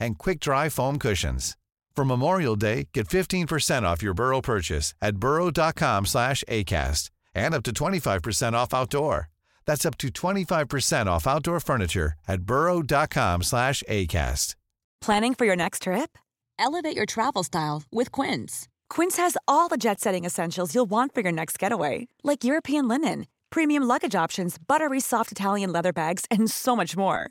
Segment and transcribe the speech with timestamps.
[0.00, 1.56] and quick-dry foam cushions.
[1.94, 7.62] For Memorial Day, get 15% off your Burrow purchase at burrow.com slash ACAST and up
[7.64, 9.28] to 25% off outdoor.
[9.66, 14.54] That's up to 25% off outdoor furniture at burrow.com slash ACAST.
[15.00, 16.18] Planning for your next trip?
[16.58, 18.68] Elevate your travel style with Quince.
[18.90, 22.86] Quince has all the jet setting essentials you'll want for your next getaway, like European
[22.86, 27.30] linen, premium luggage options, buttery soft Italian leather bags, and so much more.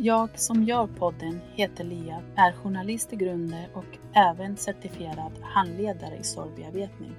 [0.00, 6.24] Jag som gör podden heter Lia, är journalist i grunden och även certifierad handledare i
[6.24, 7.12] sorgbearbetning.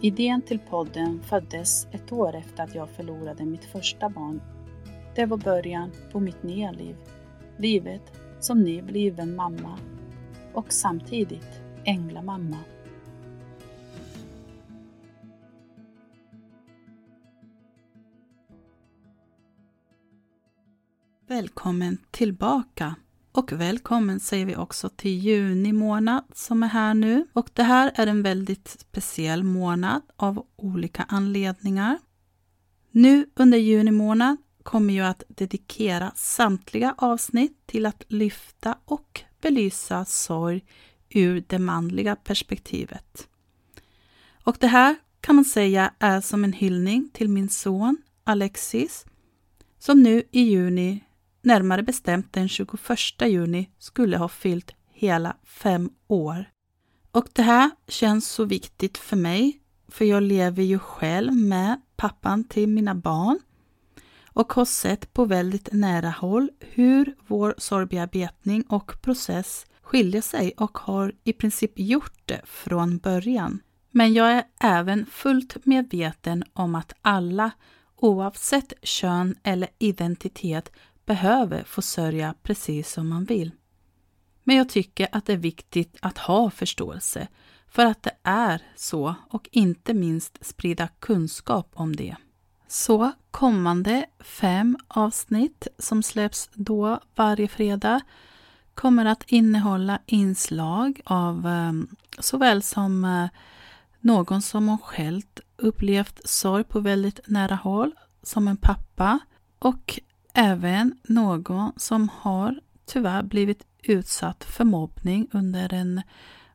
[0.00, 4.40] Idén till podden föddes ett år efter att jag förlorade mitt första barn.
[5.14, 6.96] Det var början på mitt nya liv.
[7.58, 9.78] Livet som nybliven mamma
[10.54, 12.58] och samtidigt änglamamma.
[21.36, 22.94] Välkommen tillbaka!
[23.32, 27.26] Och välkommen säger vi också till juni månad som är här nu.
[27.32, 31.98] Och det här är en väldigt speciell månad av olika anledningar.
[32.90, 40.04] Nu under juni månad kommer jag att dedikera samtliga avsnitt till att lyfta och belysa
[40.04, 40.64] sorg
[41.10, 43.28] ur det manliga perspektivet.
[44.44, 49.06] Och det här kan man säga är som en hyllning till min son Alexis
[49.78, 51.05] som nu i juni
[51.46, 52.78] närmare bestämt den 21
[53.20, 56.44] juni, skulle ha fyllt hela fem år.
[57.10, 62.44] Och det här känns så viktigt för mig, för jag lever ju själv med pappan
[62.44, 63.38] till mina barn
[64.36, 70.78] och har sett på väldigt nära håll hur vår sorgbearbetning och process skiljer sig och
[70.78, 73.60] har i princip gjort det från början.
[73.90, 77.50] Men jag är även fullt medveten om att alla,
[77.96, 80.72] oavsett kön eller identitet,
[81.06, 83.50] behöver få sörja precis som man vill.
[84.44, 87.28] Men jag tycker att det är viktigt att ha förståelse
[87.68, 92.16] för att det är så och inte minst sprida kunskap om det.
[92.68, 98.00] Så kommande fem avsnitt som släpps då varje fredag
[98.74, 103.28] kommer att innehålla inslag av ehm, såväl som eh,
[104.00, 105.22] någon som har själv
[105.56, 109.18] upplevt sorg på väldigt nära håll, som en pappa
[109.58, 110.00] och
[110.38, 116.02] Även någon som har tyvärr blivit utsatt för mobbning under en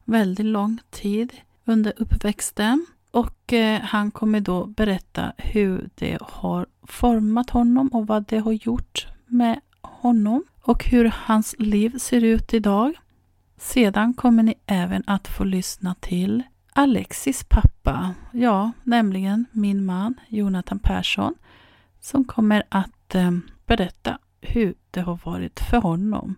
[0.04, 1.34] väldigt lång tid
[1.66, 2.86] under uppväxten.
[3.12, 8.52] Och eh, han kommer då berätta hur det har format honom och vad det har
[8.52, 12.94] gjort med honom och hur hans liv ser ut idag.
[13.58, 16.44] Sedan kommer ni även att få lyssna till
[16.74, 21.36] Alexis pappa, ja, nämligen min man Jonathan Persson,
[22.00, 23.32] som kommer att eh,
[23.78, 26.36] berätta hur det har varit för honom.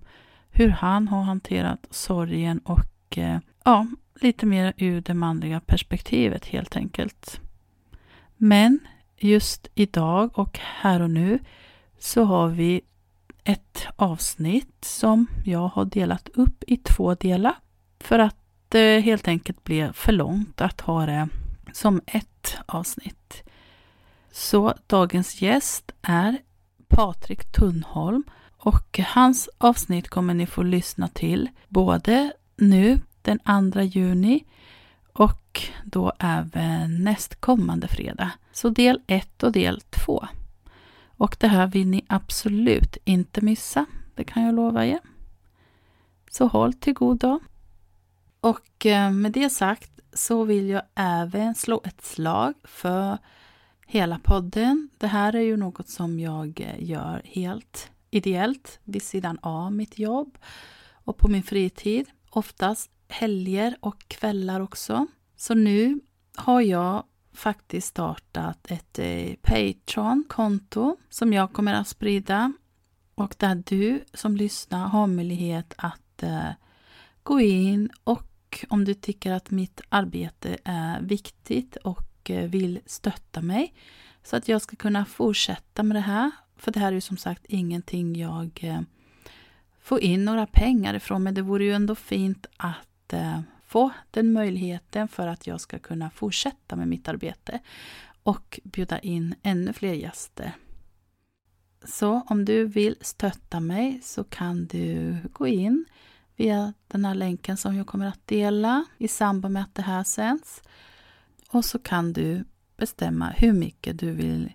[0.51, 3.87] Hur han har hanterat sorgen och eh, ja,
[4.21, 7.41] lite mer ur det manliga perspektivet helt enkelt.
[8.37, 8.79] Men
[9.17, 11.39] just idag och här och nu
[11.99, 12.81] så har vi
[13.43, 17.55] ett avsnitt som jag har delat upp i två delar
[17.99, 18.37] för att
[18.69, 21.29] det helt enkelt blev för långt att ha det
[21.71, 23.43] som ett avsnitt.
[24.31, 26.37] Så dagens gäst är
[26.95, 28.23] Patrik Tunnholm
[28.57, 33.39] och hans avsnitt kommer ni få lyssna till både nu den
[33.73, 34.45] 2 juni
[35.13, 38.31] och då även nästkommande fredag.
[38.51, 40.27] Så del 1 och del 2.
[41.07, 43.85] Och det här vill ni absolut inte missa.
[44.15, 44.99] Det kan jag lova er.
[46.31, 47.39] Så håll till godo.
[48.39, 53.17] Och eh, med det sagt så vill jag även slå ett slag för
[53.85, 54.89] hela podden.
[54.97, 59.99] Det här är ju något som jag eh, gör helt ideellt vid sidan av mitt
[59.99, 60.37] jobb
[60.91, 62.09] och på min fritid.
[62.29, 65.07] Oftast helger och kvällar också.
[65.35, 65.99] Så nu
[66.35, 67.03] har jag
[67.33, 72.53] faktiskt startat ett eh, Patreon-konto som jag kommer att sprida
[73.15, 76.49] och där du som lyssnar har möjlighet att eh,
[77.23, 82.79] gå in och om du tycker att mitt arbete är viktigt och och eh, vill
[82.85, 83.73] stötta mig
[84.23, 86.31] så att jag ska kunna fortsätta med det här.
[86.57, 88.81] För det här är ju som sagt ingenting jag eh,
[89.81, 94.33] får in några pengar ifrån men det vore ju ändå fint att eh, få den
[94.33, 97.59] möjligheten för att jag ska kunna fortsätta med mitt arbete
[98.23, 100.51] och bjuda in ännu fler gäster.
[101.85, 105.85] Så om du vill stötta mig så kan du gå in
[106.35, 110.03] via den här länken som jag kommer att dela i samband med att det här
[110.03, 110.61] sänds.
[111.53, 112.45] Och så kan du
[112.77, 114.53] bestämma hur mycket du vill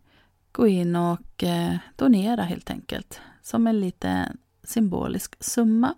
[0.53, 3.21] gå in och eh, donera helt enkelt.
[3.43, 5.95] Som en liten symbolisk summa.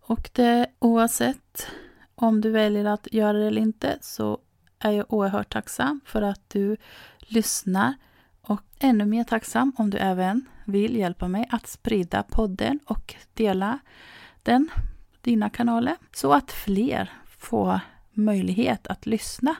[0.00, 1.66] Och det oavsett
[2.14, 4.38] om du väljer att göra det eller inte så
[4.78, 6.76] är jag oerhört tacksam för att du
[7.18, 7.94] lyssnar
[8.40, 13.78] och ännu mer tacksam om du även vill hjälpa mig att sprida podden och dela
[14.42, 14.68] den,
[15.20, 17.80] dina kanaler, så att fler får
[18.12, 19.56] möjlighet att lyssna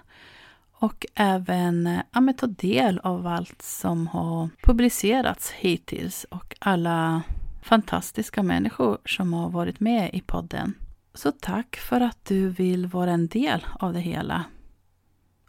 [0.73, 7.23] och även ja, ta del av allt som har publicerats hittills och alla
[7.63, 10.75] fantastiska människor som har varit med i podden.
[11.15, 14.45] Så tack för att du vill vara en del av det hela.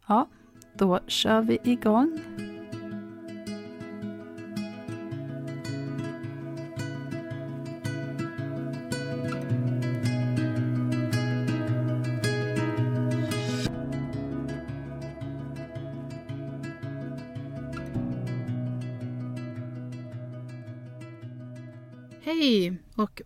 [0.08, 0.28] Ja,
[0.78, 2.20] då kör vi igång.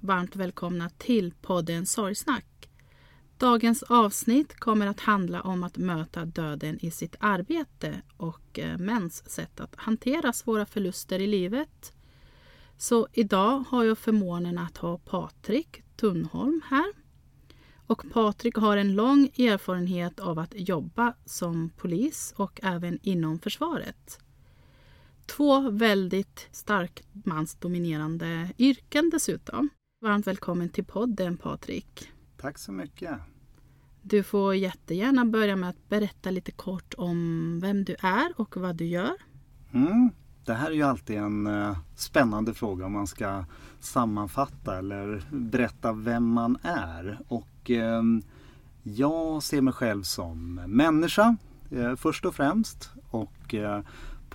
[0.05, 2.69] Varmt välkomna till podden Sorgsnack.
[3.37, 9.29] Dagens avsnitt kommer att handla om att möta döden i sitt arbete och eh, mäns
[9.29, 11.93] sätt att hantera svåra förluster i livet.
[12.77, 16.93] Så idag har jag förmånen att ha Patrik Tunnholm här.
[17.87, 24.19] Och Patrik har en lång erfarenhet av att jobba som polis och även inom försvaret.
[25.25, 29.69] Två väldigt starkt mansdominerande yrken dessutom.
[30.05, 32.11] Varmt välkommen till podden Patrik.
[32.37, 33.11] Tack så mycket.
[34.01, 38.75] Du får jättegärna börja med att berätta lite kort om vem du är och vad
[38.75, 39.13] du gör.
[39.71, 40.09] Mm.
[40.43, 43.45] Det här är ju alltid en uh, spännande fråga om man ska
[43.79, 47.19] sammanfatta eller berätta vem man är.
[47.27, 48.03] Och uh,
[48.83, 51.35] jag ser mig själv som människa
[51.71, 52.89] uh, först och främst.
[53.09, 53.55] Och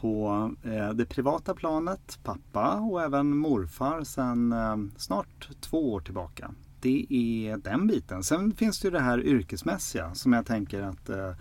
[0.00, 6.50] på eh, det privata planet, pappa och även morfar sedan eh, snart två år tillbaka.
[6.80, 8.24] Det är den biten.
[8.24, 11.32] Sen finns det ju det här yrkesmässiga som jag tänker att eh,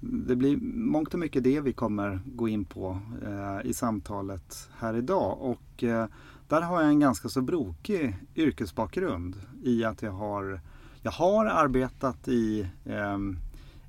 [0.00, 4.96] det blir mångt och mycket det vi kommer gå in på eh, i samtalet här
[4.96, 5.38] idag.
[5.40, 6.06] Och eh,
[6.48, 10.60] där har jag en ganska så brokig yrkesbakgrund i att jag har,
[11.02, 13.18] jag har arbetat i eh,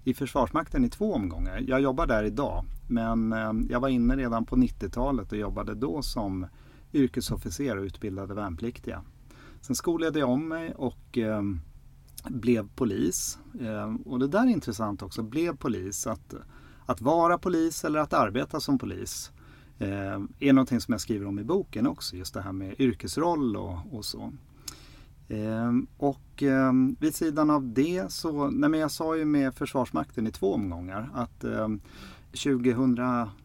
[0.03, 1.63] i Försvarsmakten i två omgångar.
[1.67, 6.01] Jag jobbar där idag men eh, jag var inne redan på 90-talet och jobbade då
[6.01, 6.45] som
[6.93, 9.03] yrkesofficer och utbildade värnpliktiga.
[9.61, 11.41] Sen skolade jag om mig och eh,
[12.29, 13.39] blev polis.
[13.59, 16.07] Eh, och det där är intressant också, blev polis.
[16.07, 16.33] Att,
[16.85, 19.31] att vara polis eller att arbeta som polis
[19.79, 22.15] eh, är någonting som jag skriver om i boken också.
[22.15, 24.33] Just det här med yrkesroll och, och så.
[25.27, 30.27] Eh, och eh, vid sidan av det så, nej men jag sa ju med Försvarsmakten
[30.27, 31.67] i två omgångar att eh,
[32.31, 32.95] 2000,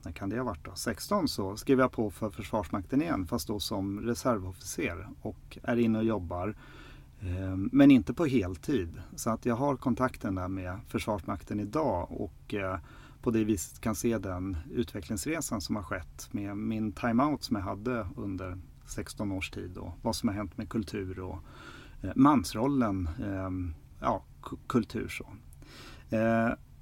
[0.02, 0.72] när kan det ha varit då?
[0.74, 5.98] 16 så skrev jag på för Försvarsmakten igen fast då som reservofficer och är inne
[5.98, 6.56] och jobbar.
[7.20, 9.02] Eh, men inte på heltid.
[9.16, 12.78] Så att jag har kontakten där med Försvarsmakten idag och eh,
[13.22, 17.62] på det viset kan se den utvecklingsresan som har skett med min timeout som jag
[17.62, 21.38] hade under 16 års tid och vad som har hänt med kultur och
[22.02, 23.08] eh, mansrollen,
[24.00, 24.24] ja,
[24.66, 25.26] kultur så.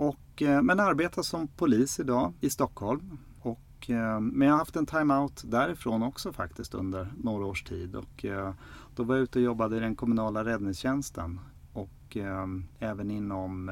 [0.01, 3.19] Och, eh, men arbetar som polis idag i Stockholm.
[3.41, 7.97] Och, eh, men jag har haft en time-out därifrån också faktiskt under några års tid.
[7.97, 8.55] Och, eh,
[8.97, 11.41] då var jag ute och jobbade i den kommunala räddningstjänsten
[11.73, 12.17] och
[12.79, 13.71] även inom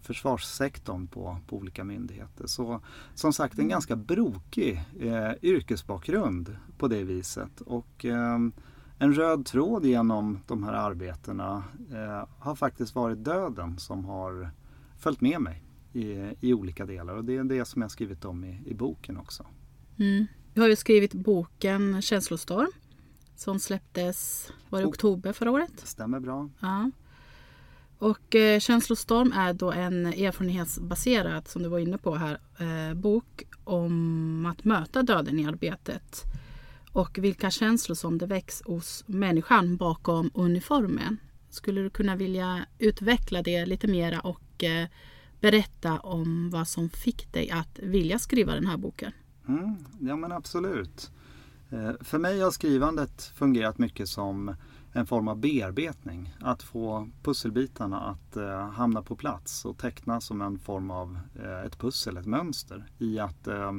[0.00, 2.46] försvarssektorn på, på olika myndigheter.
[2.46, 2.80] Så
[3.14, 7.60] som sagt en ganska brokig eh, yrkesbakgrund på det viset.
[7.60, 8.38] Och eh,
[8.98, 14.50] en röd tråd genom de här arbetena eh, har faktiskt varit döden som har
[15.02, 17.14] följt med mig i, i olika delar.
[17.14, 19.46] Och det är det som jag skrivit om i, i boken också.
[19.98, 20.26] Mm.
[20.54, 22.72] Du har ju skrivit boken Känslostorm
[23.36, 25.72] som släpptes var det oktober förra året.
[25.76, 26.48] Stämmer bra.
[26.60, 26.90] Ja.
[27.98, 33.42] Och eh, Känslostorm är då en erfarenhetsbaserad, som du var inne på här, eh, bok
[33.64, 36.22] om att möta döden i arbetet.
[36.92, 41.16] Och vilka känslor som det väcks hos människan bakom uniformen.
[41.50, 44.88] Skulle du kunna vilja utveckla det lite mera och Eh,
[45.40, 49.12] berätta om vad som fick dig att vilja skriva den här boken?
[49.48, 51.10] Mm, ja men absolut.
[51.70, 54.54] Eh, för mig har skrivandet fungerat mycket som
[54.92, 56.34] en form av bearbetning.
[56.40, 61.60] Att få pusselbitarna att eh, hamna på plats och teckna som en form av eh,
[61.66, 63.72] ett pussel, ett mönster i att eh,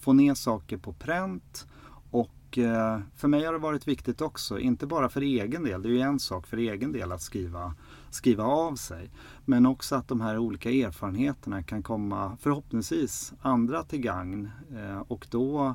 [0.00, 1.66] få ner saker på pränt
[2.10, 5.88] och eh, för mig har det varit viktigt också, inte bara för egen del, det
[5.88, 7.74] är ju en sak för egen del att skriva,
[8.16, 9.10] skriva av sig,
[9.44, 15.26] men också att de här olika erfarenheterna kan komma förhoppningsvis andra till gagn eh, och
[15.30, 15.74] då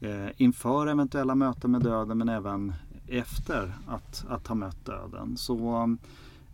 [0.00, 2.74] eh, inför eventuella möten med döden men även
[3.08, 5.36] efter att, att ha mött döden.
[5.36, 5.82] Så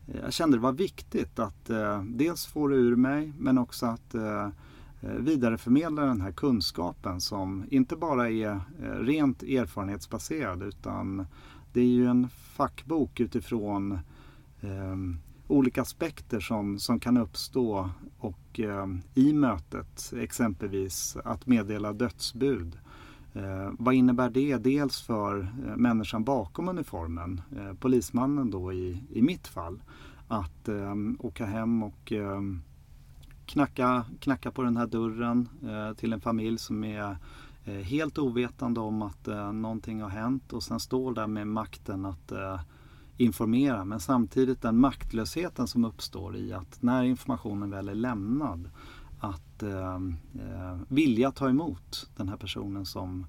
[0.07, 1.71] eh, jag kände det var viktigt att
[2.02, 4.14] dels få det ur mig men också att
[5.00, 8.61] vidareförmedla den här kunskapen som inte bara är
[9.00, 11.26] rent erfarenhetsbaserad utan
[11.73, 13.92] det är ju en fackbok utifrån
[14.61, 14.97] eh,
[15.49, 22.78] olika aspekter som, som kan uppstå och eh, i mötet exempelvis att meddela dödsbud.
[23.33, 29.23] Eh, vad innebär det dels för eh, människan bakom uniformen, eh, polismannen då i, i
[29.23, 29.83] mitt fall,
[30.28, 32.40] att eh, åka hem och eh,
[33.47, 37.17] knacka, knacka på den här dörren eh, till en familj som är
[37.64, 42.05] eh, helt ovetande om att eh, någonting har hänt och sen står där med makten
[42.05, 42.61] att eh,
[43.19, 48.71] informera men samtidigt den maktlösheten som uppstår i att när informationen väl är lämnad
[49.21, 53.27] att eh, eh, vilja ta emot den här personen som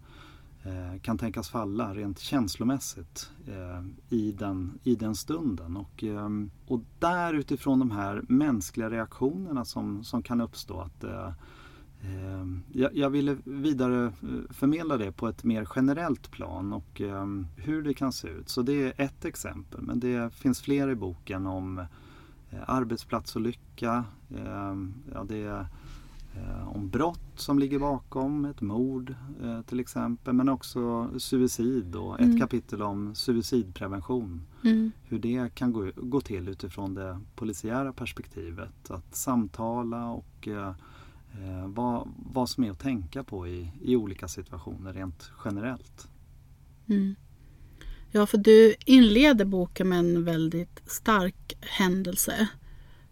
[0.64, 5.78] eh, kan tänkas falla rent känslomässigt eh, i, den, i den stunden.
[5.78, 6.30] Och, eh,
[6.68, 11.32] och där utifrån de här mänskliga reaktionerna som, som kan uppstå att eh,
[12.72, 14.12] jag, jag ville vidare
[14.50, 17.02] förmedla det på ett mer generellt plan och
[17.56, 18.50] hur det kan se ut.
[18.50, 21.86] Så det är ett exempel men det finns fler i boken om
[22.66, 24.06] arbetsplatsolycka.
[25.14, 25.68] Ja, det är
[26.36, 30.34] Eh, om brott som ligger bakom, ett mord eh, till exempel.
[30.34, 32.40] Men också suicid och ett mm.
[32.40, 34.42] kapitel om suicidprevention.
[34.64, 34.92] Mm.
[35.04, 38.92] Hur det kan gå, gå till utifrån det polisiära perspektivet.
[38.92, 40.48] Att samtala och
[41.34, 46.08] eh, vad, vad som är att tänka på i, i olika situationer rent generellt.
[46.90, 47.16] Mm.
[48.12, 52.48] Ja, för du inleder boken med en väldigt stark händelse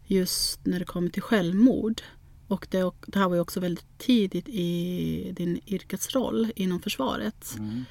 [0.06, 2.02] just när det kommer till självmord.
[2.48, 7.56] Och det, det, här var ju också väldigt tidigt i din yrkesroll inom försvaret.
[7.58, 7.84] Mm.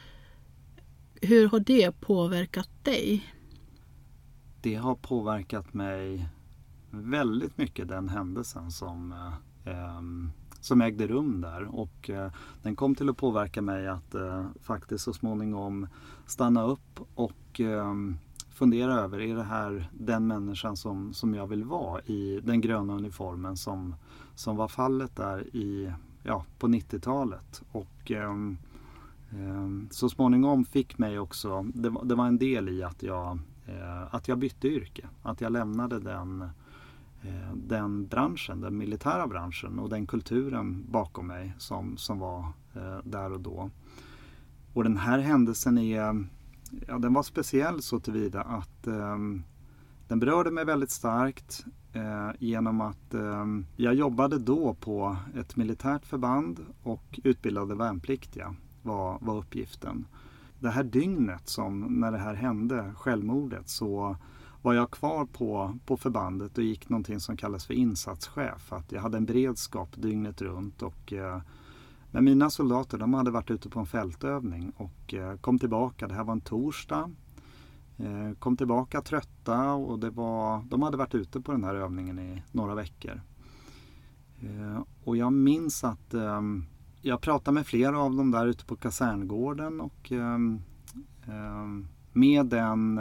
[1.22, 3.32] Hur har det påverkat dig?
[4.62, 6.28] Det har påverkat mig
[6.90, 9.34] väldigt mycket den händelsen som, eh,
[9.66, 10.30] Ehm,
[10.60, 11.64] som ägde rum där.
[11.64, 12.30] Och eh,
[12.62, 15.86] den kom till att påverka mig att eh, faktiskt så småningom
[16.26, 18.16] stanna upp och ehm,
[18.50, 22.94] fundera över, är det här den människan som, som jag vill vara i den gröna
[22.94, 23.94] uniformen som,
[24.34, 25.92] som var fallet där i,
[26.22, 27.62] ja, på 90-talet.
[27.72, 28.30] Och eh,
[29.30, 33.38] eh, så småningom fick mig också, det var, det var en del i att jag,
[33.66, 35.08] eh, att jag bytte yrke.
[35.22, 36.48] Att jag lämnade den, eh,
[37.26, 42.40] Eh, den branschen, den militära branschen och den kulturen bakom mig som, som var
[42.74, 43.70] eh, där och då.
[44.72, 46.26] Och den här händelsen är
[46.86, 49.16] ja, den var speciell så tillvida att eh,
[50.08, 56.06] den berörde mig väldigt starkt eh, genom att eh, jag jobbade då på ett militärt
[56.06, 60.06] förband och utbildade värnpliktiga var, var uppgiften.
[60.58, 64.16] Det här dygnet som när det här hände, självmordet, så
[64.66, 68.72] var jag kvar på, på förbandet och gick någonting som kallas för insatschef.
[68.72, 71.40] Att jag hade en beredskap dygnet runt och eh,
[72.10, 76.08] men mina soldater de hade varit ute på en fältövning och eh, kom tillbaka.
[76.08, 77.10] Det här var en torsdag.
[77.96, 82.18] Eh, kom tillbaka trötta och det var, de hade varit ute på den här övningen
[82.18, 83.20] i några veckor.
[84.40, 86.42] Eh, och jag minns att eh,
[87.00, 90.38] jag pratade med flera av dem där ute på kaserngården och eh,
[91.26, 91.66] eh,
[92.12, 93.00] med den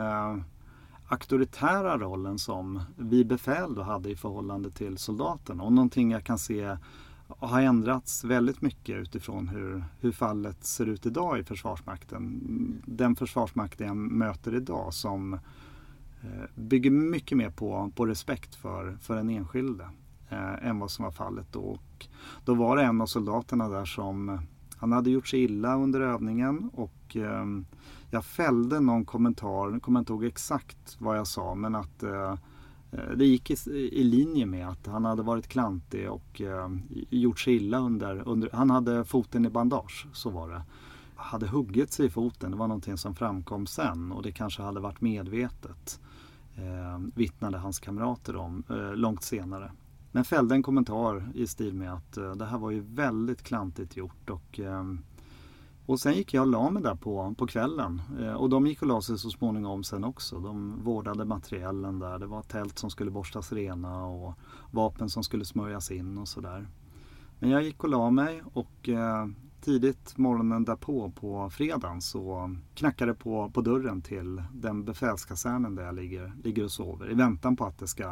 [1.08, 5.64] auktoritära rollen som vi befäl då hade i förhållande till soldaterna.
[5.64, 6.78] Och någonting jag kan se
[7.28, 12.42] har ändrats väldigt mycket utifrån hur, hur fallet ser ut idag i Försvarsmakten.
[12.86, 15.40] Den Försvarsmakten jag möter idag som eh,
[16.56, 19.90] bygger mycket mer på, på respekt för, för den enskilde
[20.30, 21.60] eh, än vad som var fallet då.
[21.60, 22.06] Och
[22.46, 24.40] då var det en av soldaterna där som eh,
[24.78, 27.46] han hade gjort sig illa under övningen och eh,
[28.10, 32.32] jag fällde någon kommentar, jag kommer inte ihåg exakt vad jag sa, men att eh,
[32.92, 36.70] eh det gick i, i, linje med att han hade varit klantig och eh,
[37.10, 40.62] gjort sig illa under, under, Han hade foten i bandage, så var det.
[41.16, 44.80] Hade huggit sig i foten, det var någonting som framkom sen och det kanske hade
[44.80, 46.00] varit medvetet.
[46.56, 49.72] Eh, vittnade hans kamrater om eh, långt senare.
[50.12, 53.98] Men fällde en kommentar i stil med att eh, det här var ju väldigt klantigt
[53.98, 55.00] gjort och ehm,
[55.86, 58.02] och sen gick jag och la mig där på, på kvällen.
[58.20, 60.40] Eh, och de gick och la sig så småningom sen också.
[60.40, 62.20] De vårdade materiellen där.
[62.20, 64.34] Det var tält som skulle borstas rena och
[64.72, 66.68] vapen som skulle smörjas in och sådär.
[67.40, 69.28] Men jag gick och la mig och eh,
[69.62, 75.84] tidigt morgonen därpå på fredagen så knackade det på, på dörren till den befälskasernen där
[75.84, 78.04] jag ligger, ligger och sover i väntan på att det ska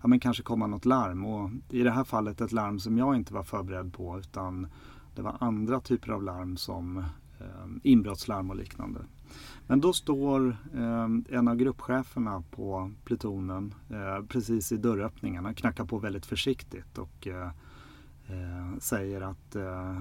[0.00, 1.26] ja, men kanske komma något larm.
[1.26, 4.66] Och I det här fallet ett larm som jag inte var förberedd på utan
[5.20, 6.98] det var andra typer av larm som
[7.38, 9.00] eh, inbrottslarm och liknande.
[9.66, 15.44] Men då står eh, en av gruppcheferna på plutonen eh, precis i dörröppningen.
[15.44, 17.48] Han knackar på väldigt försiktigt och eh,
[18.26, 20.00] eh säger att eh,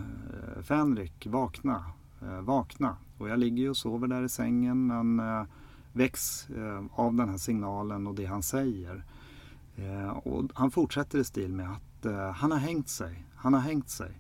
[0.62, 1.86] Fänrik, vakna,
[2.22, 2.98] eh, vakna.
[3.18, 5.44] Och jag ligger ju och sover där i sängen men eh,
[5.94, 9.04] väcks eh, av den här signalen och det han säger.
[9.76, 13.62] Eh, och han fortsätter i stil med att eh, han har hängt sig, han har
[13.62, 14.12] hängt sig.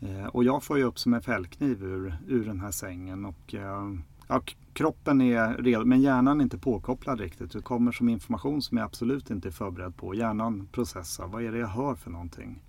[0.00, 3.24] Eh, och jag får ju upp som en fällkniv ur, ur den här sängen.
[3.24, 3.92] Och, eh,
[4.28, 7.52] ja, kroppen är redo men hjärnan är inte påkopplad riktigt.
[7.52, 10.14] Det kommer som information som jag absolut inte är förberedd på.
[10.14, 11.26] Hjärnan processar.
[11.26, 12.62] Vad är det jag hör för någonting?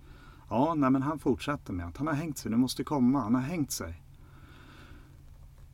[0.48, 2.50] Ja, nej, men han fortsätter med att han har hängt sig.
[2.50, 3.20] Du måste komma.
[3.20, 4.02] Han har hängt sig.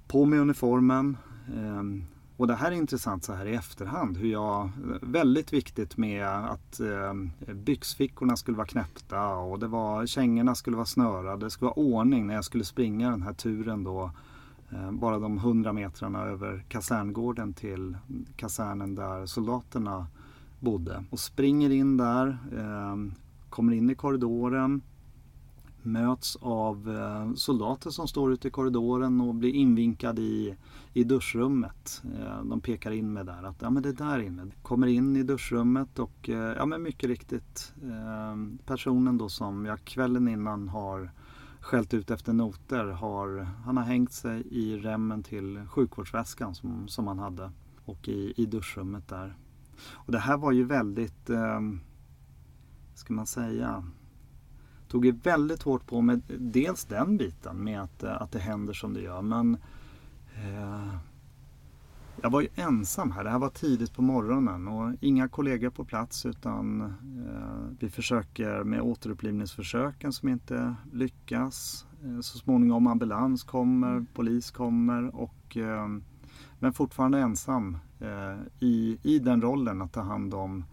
[0.09, 1.17] På med uniformen.
[1.57, 2.05] Ehm,
[2.37, 4.17] och det här är intressant så här i efterhand.
[4.17, 4.71] Hur jag,
[5.03, 10.87] väldigt viktigt med att eh, byxfickorna skulle vara knäppta och det var, kängorna skulle vara
[10.87, 11.47] snörade.
[11.47, 14.11] Det skulle vara ordning när jag skulle springa den här turen då.
[14.71, 17.97] Eh, bara de hundra metrarna över kaserngården till
[18.37, 20.07] kasernen där soldaterna
[20.61, 21.05] bodde.
[21.11, 23.13] Och springer in där, eh,
[23.51, 24.83] kommer in i korridoren
[25.87, 30.57] möts av eh, soldater som står ute i korridoren och blir invinkad i,
[30.97, 32.03] i duschrummet.
[32.19, 34.47] Eh, de pekar in mig där att ja, men det är där inne.
[34.63, 39.85] Kommer in i duschrummet och eh, ja, men mycket riktigt eh, personen då som jag
[39.85, 41.11] kvällen innan har
[41.61, 47.07] skällt ut efter noter har, han har hängt sig i remmen till sjukvårdsväskan som, som
[47.07, 47.51] han hade
[47.85, 49.37] och i, i duschrummet där.
[49.91, 51.61] Och det här var ju väldigt, eh,
[52.95, 53.85] ska man säga,
[54.89, 58.95] tog ju väldigt hårt på med dels den biten med att, att det händer som
[58.95, 59.23] det gör.
[59.23, 59.61] Men eh,
[62.23, 63.25] jag var ju ensam här.
[63.25, 68.65] Det här var tidigt på morgonen och inga kollegor på plats utan eh, vi försöker
[68.65, 71.87] med återupplivningsförsöken som inte lyckas.
[72.05, 75.89] Eh, så småningom ambulans kommer, polis kommer och eh,
[76.59, 80.65] men fortfarande ensam eh, i, i den rollen att ta hand om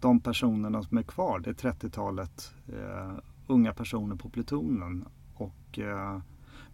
[0.00, 3.12] de personerna som är kvar, det är 30-talet eh,
[3.46, 5.04] unga personer på plutonen.
[5.34, 6.20] Och eh,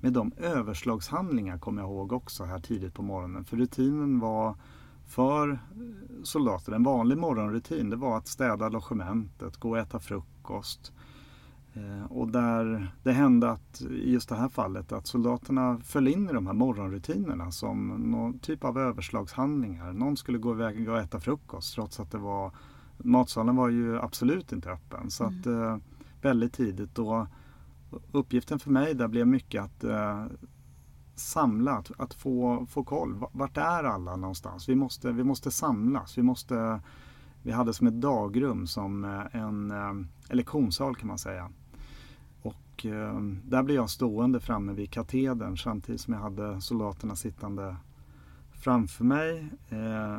[0.01, 3.45] med de överslagshandlingar kommer jag ihåg också här tidigt på morgonen.
[3.45, 4.57] För rutinen var
[5.07, 5.59] för
[6.23, 10.93] soldater, en vanlig morgonrutin, det var att städa logementet, gå och äta frukost.
[11.75, 16.29] Eh, och där det hände att i just det här fallet att soldaterna föll in
[16.29, 19.93] i de här morgonrutinerna som någon typ av överslagshandlingar.
[19.93, 22.53] Någon skulle gå iväg och äta frukost trots att det var
[22.99, 25.11] matsalen var ju absolut inte öppen.
[25.11, 25.41] Så mm.
[25.41, 25.77] att, eh,
[26.23, 26.99] väldigt tidigt.
[26.99, 27.27] Och
[28.13, 30.25] uppgiften för mig där blev mycket att eh,
[31.15, 33.25] samla, att, att, få, få koll.
[33.33, 34.69] Vart är alla någonstans?
[34.69, 36.19] Vi måste, vi måste samlas.
[36.19, 36.81] Vi, måste,
[37.43, 41.51] vi hade som ett dagrum, som eh, en, en lektionssal kan man säga.
[42.43, 47.77] Och eh, där blev jag stående framme vid katedern samtidigt som jag hade soldaterna sittande
[48.53, 49.49] framför mig.
[49.69, 50.19] Eh,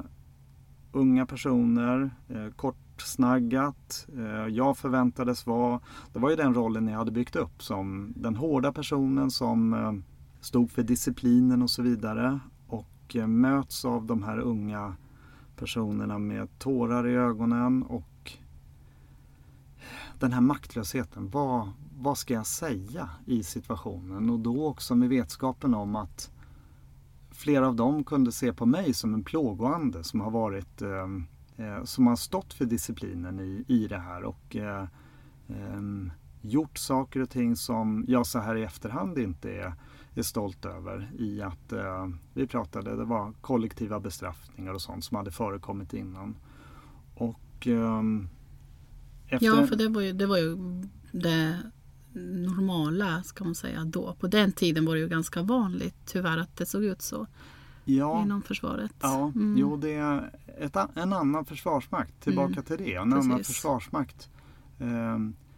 [0.92, 5.80] unga personer, eh, kort bortsnaggat, eh, jag förväntades vara,
[6.14, 9.94] det var ju den rollen jag hade byggt upp som den hårda personen som eh,
[10.42, 12.40] stod för disciplinen och så vidare.
[12.68, 14.96] Och eh, möts av de här unga
[15.56, 18.32] personerna med tårar i ögonen och
[20.20, 21.30] den här maktlösheten.
[21.30, 24.30] Vad, vad ska jag säga i situationen?
[24.30, 26.32] Och då också med vetskapen om att
[27.32, 30.82] flera av dem kunde se på mig som en plågoande som har varit
[31.58, 34.56] Eh, som har stått för disciplinen i, i det här och
[35.48, 39.74] um, gjort saker och ting som jag så här i efterhand inte är,
[40.16, 45.18] är stolt över i att eh, vi pratade, det var kollektiva bestraffningar och sånt som
[45.18, 46.36] hade förekommit innan.
[47.16, 48.30] Och ehm,
[49.28, 49.46] efter...
[49.46, 50.58] Ja, för det var ju det, var ju
[51.12, 51.60] det
[52.14, 54.16] normala ska man säga då.
[54.20, 57.28] På den tiden var det ju ganska vanligt tyvärr att det såg ut så
[57.86, 58.96] ja, inom försvaret.
[59.02, 59.58] Ja, mm.
[59.58, 62.22] jo det är ett, en annan försvarsmakt.
[62.22, 62.64] Tillbaka mm.
[62.64, 62.96] till det.
[62.96, 63.26] En Precis.
[63.26, 64.30] annan försvarsmakt.
[64.80, 65.18] Eh,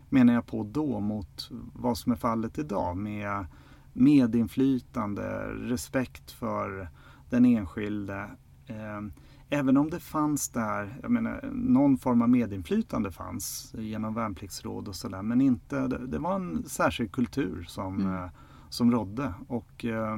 [0.09, 3.45] menar jag på då mot vad som är fallet idag med
[3.93, 6.89] medinflytande, respekt för
[7.29, 8.29] den enskilde.
[8.65, 9.01] Eh,
[9.49, 14.95] även om det fanns där, jag menar, någon form av medinflytande fanns genom värnpliktsråd och
[14.95, 18.13] sådär, men inte, det, det, var en särskild kultur som, mm.
[18.13, 18.29] eh,
[18.69, 20.17] som rådde och eh,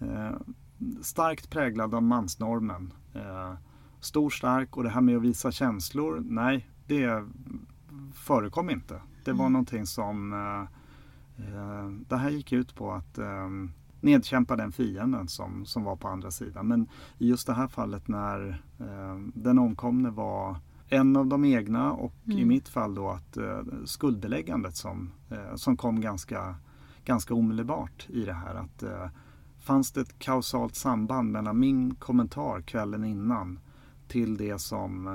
[0.00, 0.36] eh
[1.02, 2.92] starkt präglad av mansnormen.
[3.14, 3.54] Eh,
[4.00, 7.24] stor, stark och det här med att visa känslor, nej, det
[8.14, 9.00] förekom inte.
[9.24, 9.52] Det var mm.
[9.52, 10.60] någonting som eh,
[11.46, 13.18] eh, det här gick ut på att
[14.00, 16.68] nedkämpa den fienden som, som var på andra sidan.
[16.68, 18.62] Men i just det här fallet när
[19.34, 20.56] den omkomne var
[20.88, 22.38] en av de egna och mm.
[22.38, 25.10] i mitt fall då att eh, skuldbeläggandet som,
[25.54, 26.54] som kom ganska,
[27.04, 28.54] ganska omedelbart i det här.
[28.54, 28.82] Att,
[29.66, 33.58] fanns det ett kausalt samband mellan min kommentar kvällen innan
[34.08, 35.06] till det som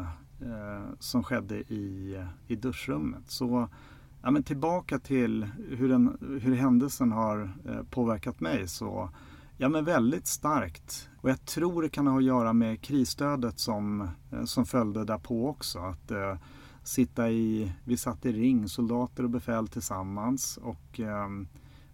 [0.41, 3.23] eh, som skedde i, i duschrummet.
[3.27, 3.69] Så
[4.21, 9.09] ja, men tillbaka till hur, den, hur händelsen har eh, påverkat mig så
[9.57, 11.09] ja, men väldigt starkt.
[11.21, 15.49] Och jag tror det kan ha att göra med krisstödet som, eh, som följde därpå
[15.49, 15.79] också.
[15.79, 16.35] Att eh,
[16.83, 21.27] sitta i, vi satt i ring, soldater och befäl tillsammans och eh,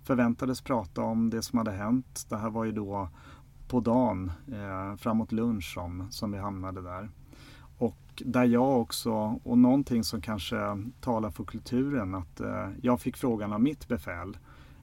[0.08, 2.26] förväntades prata om det som hade hänt.
[2.30, 3.10] Det här var ju då
[3.68, 7.10] på dagen eh, framåt lunch som, som vi hamnade där
[7.78, 10.58] Och där jag också, och någonting som kanske
[11.02, 14.38] talar för kulturen, att eh, jag fick frågan av mitt befäl.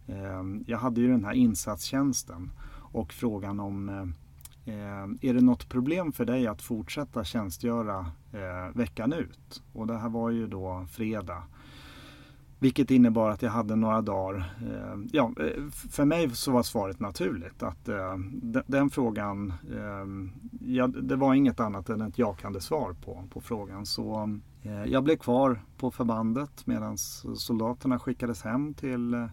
[0.06, 2.50] Eh, jag hade ju den här insatstjänsten
[2.92, 7.98] och frågan om eh, eh, är det något problem för dig att fortsätta tjänstgöra
[8.32, 9.62] eh, veckan ut?
[9.72, 11.42] Och det här var ju då fredag.
[12.64, 14.54] Vilket innebar att jag hade några dagar.
[14.62, 17.62] Eh, ja, eh, för mig så var svaret naturligt.
[17.62, 18.16] att eh,
[18.66, 19.52] Den frågan,
[20.60, 23.86] ja, det var inget annat än ett jakande svar på, på frågan.
[23.86, 24.38] Så
[24.86, 26.98] jag blev kvar på förbandet medan
[27.36, 29.28] soldaterna skickades hem till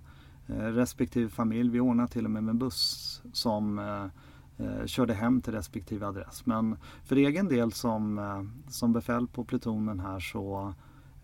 [0.47, 1.69] respektive familj.
[1.69, 3.81] Vi ordnade till och med med buss som
[4.85, 6.45] körde hem till respektive adress.
[6.45, 8.19] Men för egen del som,
[8.69, 10.73] som befäl på plutonen här så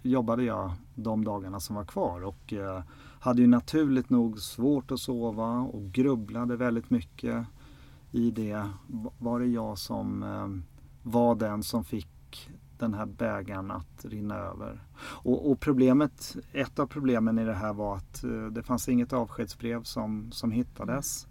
[0.10, 2.82] jobbade jag de dagarna som var kvar och eh,
[3.20, 7.46] hade ju naturligt nog svårt att sova och grubblade väldigt mycket
[8.12, 8.70] i det.
[9.18, 10.48] Var det jag som eh,
[11.12, 14.84] var den som fick den här bägaren att rinna över?
[15.00, 19.14] Och, och, problemet, ett av problemen i det här var att eh, det fanns inget
[19.14, 21.28] avskedsbrev som, som hittades.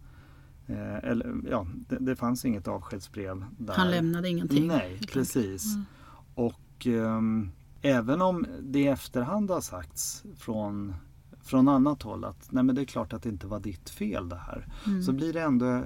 [0.67, 3.75] Eh, eller, ja, det, det, fanns inget avskedsbrev där.
[3.75, 4.67] Han lämnade ingenting?
[4.67, 5.75] Nej, precis.
[5.75, 5.87] Mm.
[6.35, 7.53] Och um,
[7.87, 10.95] Även om det i efterhand har sagts från,
[11.43, 14.29] från annat håll att nej men det är klart att det inte var ditt fel
[14.29, 14.67] det här.
[14.87, 15.03] Mm.
[15.03, 15.83] Så blir det ändå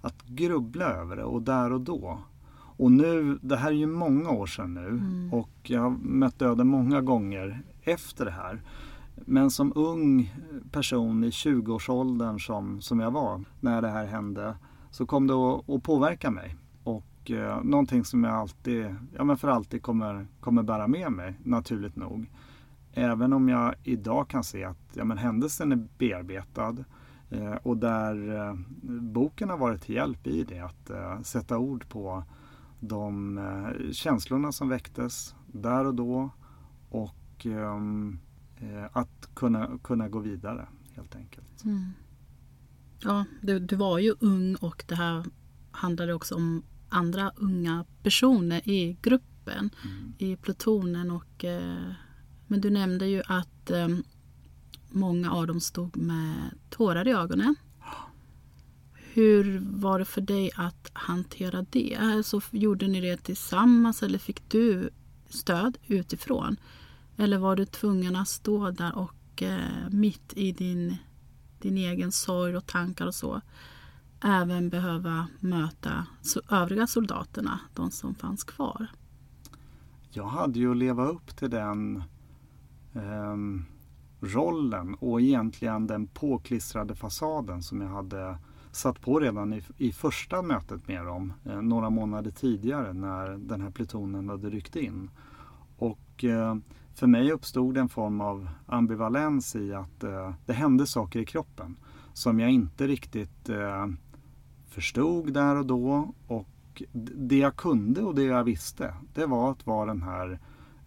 [0.00, 2.18] att grubbla över det och där och då.
[2.76, 5.32] Och nu, det här är ju många år sedan nu mm.
[5.32, 8.62] och jag har mött döden många gånger efter det här.
[9.14, 10.34] Men som ung
[10.70, 14.56] person i 20-årsåldern som, som jag var när det här hände
[14.90, 16.56] så kom det att, att påverka mig.
[17.22, 21.38] Och eh, någonting som jag alltid, ja men för alltid kommer, kommer bära med mig
[21.44, 22.30] naturligt nog.
[22.92, 26.76] Även om jag idag kan se att ja, men händelsen är bearbetad
[27.30, 28.54] eh, och där eh,
[29.00, 32.24] boken har varit till hjälp i det att eh, sätta ord på
[32.80, 36.30] de eh, känslorna som väcktes där och då
[36.88, 38.18] och ehm,
[38.56, 41.64] eh, att kunna, kunna gå vidare helt enkelt.
[41.64, 41.92] Mm.
[43.02, 45.24] Ja, du, du var ju ung och det här
[45.70, 50.14] handlade också om andra unga personer i gruppen, mm.
[50.18, 51.10] i plutonen.
[51.10, 51.92] Och, eh,
[52.46, 53.88] men du nämnde ju att eh,
[54.90, 56.34] många av dem stod med
[56.70, 57.54] tårar i ögonen.
[59.14, 61.96] Hur var det för dig att hantera det?
[62.00, 64.90] Alltså, gjorde ni det tillsammans eller fick du
[65.28, 66.56] stöd utifrån?
[67.16, 70.96] Eller var du tvungen att stå där och eh, mitt i din,
[71.58, 73.40] din egen sorg och tankar och så
[74.24, 76.06] även behöva möta
[76.50, 78.86] övriga soldaterna, de som fanns kvar.
[80.10, 82.02] Jag hade ju att leva upp till den
[82.94, 83.36] eh,
[84.20, 88.38] rollen och egentligen den påklistrade fasaden som jag hade
[88.72, 93.60] satt på redan i, i första mötet med dem eh, några månader tidigare när den
[93.60, 95.10] här plutonen hade ryckt in.
[95.76, 96.56] Och eh,
[96.94, 101.76] för mig uppstod en form av ambivalens i att eh, det hände saker i kroppen
[102.12, 103.86] som jag inte riktigt eh,
[104.72, 106.14] förstod där och då.
[106.26, 106.82] Och
[107.14, 110.38] det jag kunde och det jag visste, det var att vara den här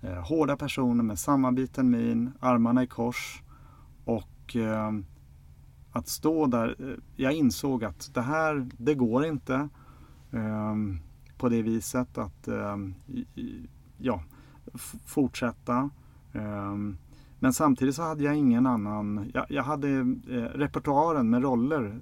[0.02, 3.44] eh, hårda personen med sammanbiten min, armarna i kors
[4.06, 4.92] och eh,
[5.92, 6.76] att stå där.
[6.80, 9.70] Eh, jag insåg att det här, det går inte
[10.32, 10.76] eh,
[11.38, 12.96] på det viset att ehm,
[13.98, 14.24] ja,
[15.06, 15.90] fortsätta.
[16.34, 16.98] Ehm,
[17.40, 22.02] men samtidigt så hade jag ingen annan, jag, jag hade eh, repertoaren med roller,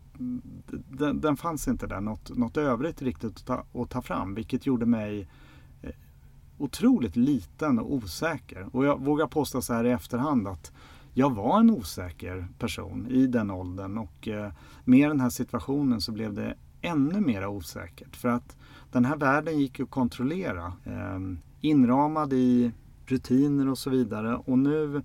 [0.90, 4.66] den, den, fanns inte där, något, något övrigt riktigt att ta, att ta fram vilket
[4.66, 5.28] gjorde mig
[5.82, 5.90] eh,
[6.58, 8.68] otroligt liten och osäker.
[8.76, 10.72] Och jag vågar påstå så här i efterhand att
[11.14, 14.52] jag var en osäker person i den åldern och eh,
[14.84, 18.16] med den här situationen så blev det ännu mer osäkert.
[18.16, 18.58] För att
[18.92, 20.74] den här världen gick att kontrollera.
[20.84, 21.20] Eh,
[21.62, 22.72] inramad i
[23.06, 24.36] rutiner och så vidare.
[24.36, 25.04] Och nu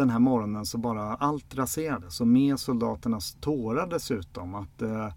[0.00, 4.54] den här morgonen så bara allt raserades och med soldaternas tårar dessutom.
[4.54, 5.08] Att eh,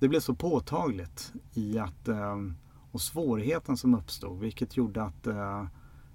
[0.00, 2.36] det blev så påtagligt i att eh,
[2.90, 5.64] och svårigheten som uppstod vilket gjorde att eh,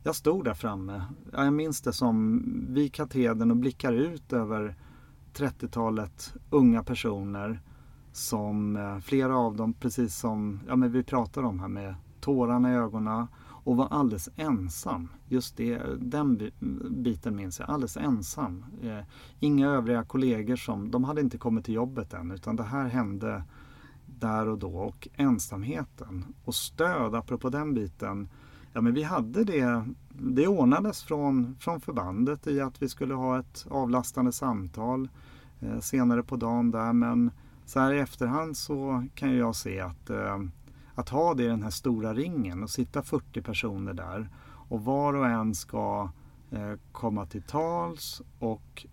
[0.03, 1.05] jag stod där framme.
[1.31, 4.75] Jag minns det som vid katedern och blickar ut över
[5.35, 7.61] 30-talet unga personer
[8.11, 12.73] som eh, flera av dem, precis som ja, men vi pratade om här med tårarna
[12.73, 13.27] i ögonen
[13.63, 15.07] och var alldeles ensam.
[15.27, 16.51] Just det, den
[16.89, 18.65] biten minns jag, alldeles ensam.
[18.83, 18.99] Eh,
[19.39, 23.43] inga övriga kollegor som, de hade inte kommit till jobbet än utan det här hände
[24.05, 28.29] där och då och ensamheten och stöd apropå den biten
[28.73, 29.85] Ja, men vi hade det.
[30.09, 35.09] Det ordnades från, från förbandet i att vi skulle ha ett avlastande samtal
[35.59, 36.93] eh, senare på dagen där.
[36.93, 37.31] Men
[37.65, 40.39] så här i efterhand så kan jag se att, eh,
[40.95, 44.29] att ha det i den här stora ringen och sitta 40 personer där.
[44.69, 46.09] Och var och en ska
[46.51, 48.85] eh, komma till tals och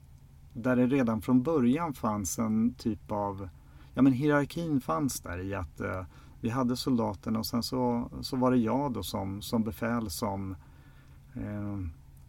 [0.53, 3.49] där det redan från början fanns en typ av,
[3.95, 6.05] ja men hierarkin fanns där i att eh,
[6.41, 10.57] vi hade soldaterna och sen så, så var det jag då som, som befäl som
[11.35, 11.79] eh,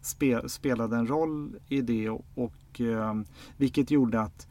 [0.00, 3.14] spe, spelade en roll i det och, och eh,
[3.56, 4.48] vilket gjorde att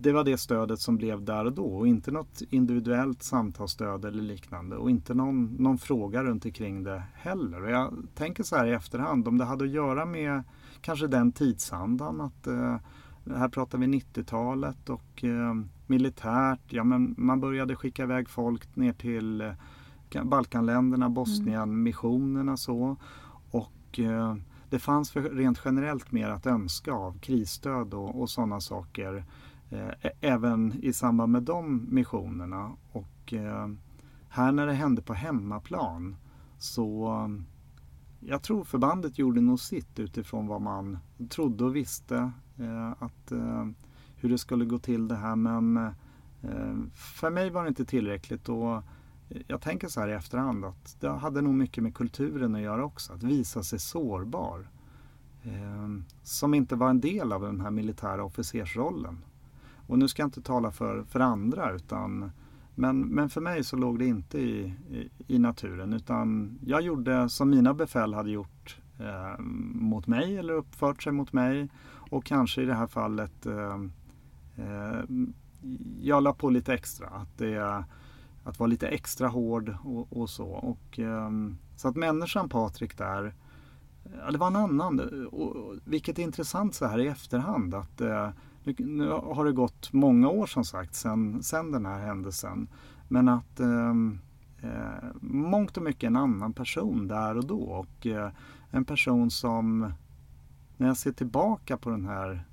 [0.00, 4.22] det var det stödet som blev där och då och inte något individuellt samtalsstöd eller
[4.22, 7.62] liknande och inte någon, någon fråga runt omkring det heller.
[7.62, 10.42] Och jag tänker så här i efterhand om det hade att göra med
[10.80, 12.76] kanske den tidsandan att eh,
[13.36, 15.54] här pratar vi 90-talet och eh,
[15.86, 16.60] militärt.
[16.68, 22.96] Ja, men man började skicka iväg folk ner till eh, Balkanländerna, Bosnien, missionerna så.
[23.50, 24.36] Och eh,
[24.70, 29.24] det fanns för, rent generellt mer att önska av krisstöd och, och sådana saker.
[29.70, 32.72] Eh, även i samband med de missionerna.
[32.92, 33.68] Och eh,
[34.28, 36.16] här när det hände på hemmaplan
[36.58, 37.08] så
[38.20, 43.66] jag tror förbandet gjorde nog sitt utifrån vad man trodde och visste eh, att, eh,
[44.16, 45.36] hur det skulle gå till det här.
[45.36, 45.76] Men
[46.42, 48.48] eh, för mig var det inte tillräckligt.
[48.48, 48.82] Och
[49.46, 52.84] jag tänker så här i efterhand att det hade nog mycket med kulturen att göra
[52.84, 53.12] också.
[53.12, 54.68] Att visa sig sårbar.
[55.42, 59.18] Ehm, som inte var en del av den här militära officersrollen.
[59.86, 62.30] Och nu ska jag inte tala för, för andra utan
[62.74, 67.28] men, men för mig så låg det inte i, i, i naturen utan jag gjorde
[67.28, 69.38] som mina befäl hade gjort eh,
[69.74, 71.68] mot mig eller uppfört sig mot mig.
[72.10, 73.80] Och kanske i det här fallet eh,
[74.56, 75.00] eh,
[76.00, 77.08] jag la på lite extra.
[77.08, 77.84] Att, det,
[78.48, 80.48] att vara lite extra hård och, och så.
[80.48, 83.34] Och, ehm, så att människan Patrik där,
[84.04, 85.26] eh, ja, det var en annan.
[85.26, 87.74] Och, vilket är intressant så här i efterhand.
[87.74, 88.30] att eh,
[88.64, 92.68] nu, nu, har det gått många år som sagt sedan, sen den här händelsen.
[93.08, 94.18] Men att ehm,
[94.62, 97.60] eh, mångt och mycket en annan person där och då.
[97.60, 98.30] Och eh,
[98.70, 99.92] en person som,
[100.76, 102.44] när jag ser tillbaka på den här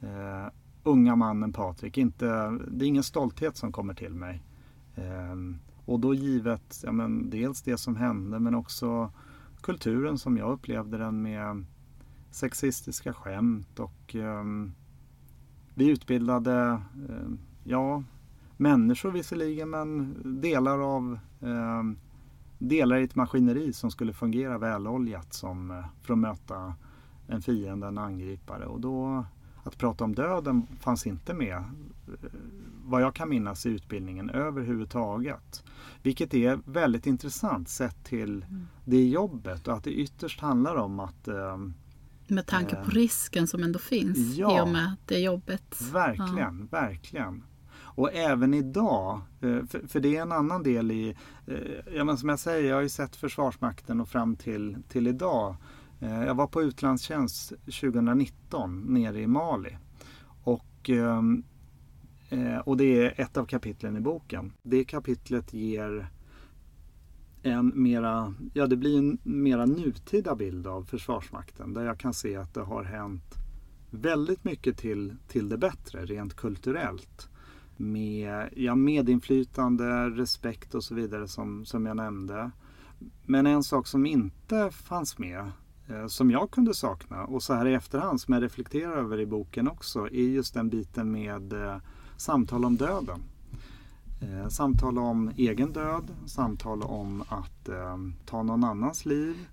[0.00, 4.42] eh, unga mannen Patrik, inte, det är ingen stolthet som kommer till mig.
[4.96, 9.12] Ehm, och då givet ja, men dels det som hände men också
[9.60, 11.64] kulturen som jag upplevde den med
[12.30, 14.44] sexistiska skämt och eh,
[15.74, 17.28] vi utbildade, eh,
[17.64, 18.02] ja,
[18.56, 21.82] människor visserligen men delar av eh,
[22.58, 26.74] delar i ett maskineri som skulle fungera väloljat som, eh, för att möta
[27.26, 28.66] en fiende, en angripare.
[28.66, 29.24] Och då,
[29.64, 32.30] att prata om döden fanns inte med, eh,
[32.84, 35.64] vad jag kan minnas i utbildningen överhuvudtaget.
[36.02, 38.66] Vilket är väldigt intressant sett till mm.
[38.84, 41.56] det jobbet och att det ytterst handlar om att eh,
[42.26, 45.80] med tanke på risken som ändå finns ja, i och med det jobbet.
[45.92, 46.78] Verkligen, ja.
[46.80, 47.42] verkligen.
[47.96, 52.28] Och även idag, eh, för, det är en annan del i, eh, ja men som
[52.28, 55.56] jag säger, jag har ju sett Försvarsmakten och fram till, till idag.
[56.04, 59.76] Eh, jag var på utlandstjänst 2019 nere i Mali.
[60.42, 61.42] Och, ehm,
[62.28, 64.52] eh, och det är ett av kapitlen i boken.
[64.62, 66.08] Det kapitlet ger
[67.42, 72.36] en mera, ja det blir en mera nutida bild av Försvarsmakten där jag kan se
[72.36, 73.34] att det har hänt
[73.90, 77.28] väldigt mycket till, till det bättre rent kulturellt.
[77.76, 82.50] Med ja, medinflytande, respekt och så vidare som, som jag nämnde.
[83.26, 85.52] Men en sak som inte fanns med,
[85.88, 89.26] Eh, som jag kunde sakna och så här i efterhand som jag reflekterar över i
[89.26, 91.76] boken också, är just den biten med eh,
[92.16, 93.22] samtal om döden.
[94.20, 97.68] Eh, samtal om egen död, samtal om att
[98.26, 99.48] ta någon annans liv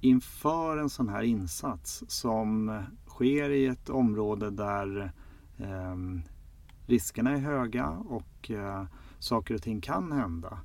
[0.00, 5.12] inför en sån här insats som sker i ett område där
[5.58, 6.22] ehm,
[6.86, 8.50] riskerna är höga och
[9.18, 10.58] saker och ting kan hända.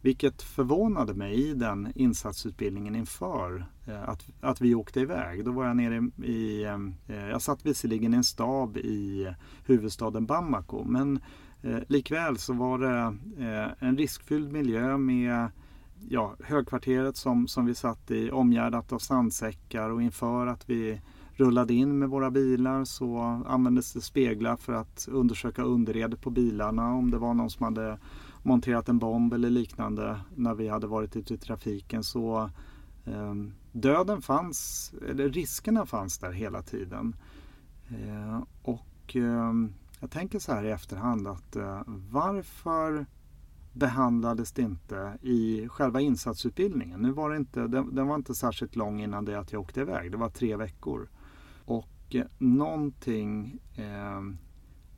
[0.00, 5.44] Vilket förvånade mig i den insatsutbildningen inför Eh, att, att vi åkte iväg.
[5.44, 6.74] Då var jag nere i, eh,
[7.06, 9.34] eh, jag satt visserligen i en stab i
[9.66, 11.20] huvudstaden Bamako men
[11.62, 13.16] eh, likväl så var det
[13.46, 15.48] eh, en riskfylld miljö med
[16.08, 21.00] ja, högkvarteret som, som vi satt i omgärdat av sandsäckar och inför att vi
[21.34, 26.94] rullade in med våra bilar så användes det speglar för att undersöka underredet på bilarna
[26.94, 27.98] om det var någon som hade
[28.42, 32.04] monterat en bomb eller liknande när vi hade varit ute i trafiken.
[32.04, 32.50] Så
[33.04, 33.34] eh,
[33.72, 37.16] döden fanns, eller riskerna fanns där hela tiden.
[37.88, 39.52] Eh, och eh,
[40.00, 43.06] jag tänker så här i efterhand att eh, varför
[43.72, 47.00] behandlades det inte i själva insatsutbildningen.
[47.00, 49.80] Nu var det inte, den, den, var inte särskilt lång innan det att jag åkte
[49.80, 50.10] iväg.
[50.10, 51.08] Det var tre veckor.
[51.64, 54.20] Och eh, någonting eh,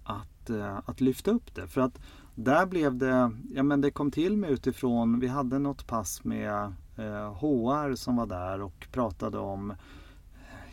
[0.05, 1.69] att, eh, att lyfta upp det.
[1.69, 2.01] För att
[2.35, 6.75] där blev det, ja men det kom till mig utifrån, vi hade något pass med
[7.41, 9.75] HR som var där och pratade om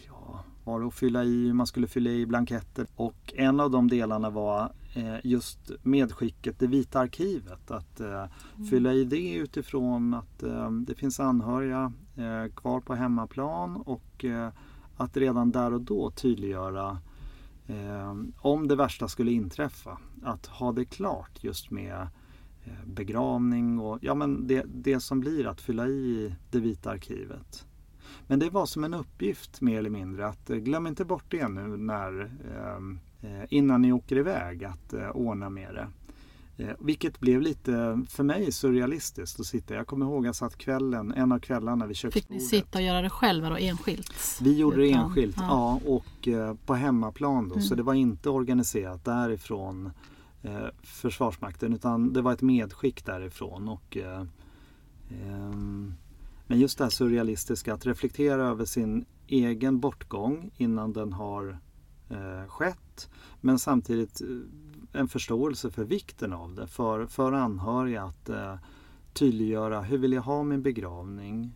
[0.08, 2.88] ja, var att fylla i, hur man skulle fylla i blanketter.
[2.96, 7.72] Och en av de delarna var eh, just medskicket, det vita arkivet.
[7.72, 8.68] Att eh, mm.
[8.70, 14.26] fylla i det utifrån att eh, det finns anhöriga eh, kvar på hemmaplan och
[14.98, 17.00] att redan där och då tydliggöra
[17.68, 19.98] eh, om det värsta skulle inträffa.
[20.24, 22.08] Att ha det klart just med eh,
[22.86, 27.66] begravning och ja, men det, det som blir att fylla i det vita arkivet.
[28.28, 31.48] Men det var som en uppgift mer eller mindre att eh, glöm inte bort det
[31.48, 35.88] nu när, eh, eh innan ni åker iväg att eh, ordna med det.
[36.58, 39.74] Eh, vilket blev lite, för mig, surrealistiskt att sitta.
[39.74, 42.28] Jag kommer ihåg att jag satt kvällen, en av kvällarna vid köksbordet.
[42.28, 44.40] Fick ni sitta och göra det själva då, enskilt?
[44.42, 45.80] Vi gjorde det enskilt, ja.
[45.86, 47.56] ja och eh, på hemmaplan då.
[47.56, 47.64] Mm.
[47.64, 49.92] Så det var inte organiserat därifrån
[50.42, 53.68] eh, Försvarsmakten utan det var ett medskick därifrån.
[53.68, 54.22] Och, eh,
[55.10, 55.56] eh,
[56.48, 61.60] men just det här surrealistiska, att reflektera över sin egen bortgång innan den har
[62.10, 63.10] eh, skett.
[63.42, 64.28] Men samtidigt eh,
[65.02, 68.56] en förståelse för vikten av det för, för anhöriga att eh,
[69.14, 71.54] tydliggöra hur vill jag ha min begravning?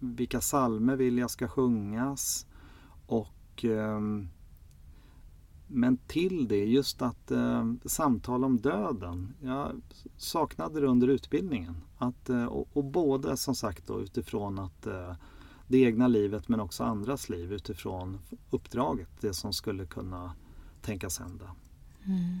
[0.00, 2.46] Vilka salmer vill jag ska sjungas?
[3.06, 4.00] Och eh,
[5.68, 9.34] men till det just att eh, samtala om döden.
[9.40, 9.80] Jag
[10.16, 11.76] saknade det under utbildningen.
[11.98, 15.14] Att, eh, och, och både som sagt då, utifrån att eh,
[15.68, 18.18] det egna livet men också andras liv utifrån
[18.50, 20.32] uppdraget, det som skulle kunna
[20.82, 21.50] tänkas hända.
[22.04, 22.40] Mm.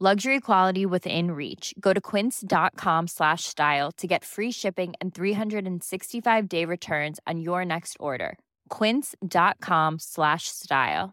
[0.00, 6.48] luxury quality within reach go to quince.com slash style to get free shipping and 365
[6.48, 8.36] day returns on your next order
[8.78, 11.10] quince.com slash style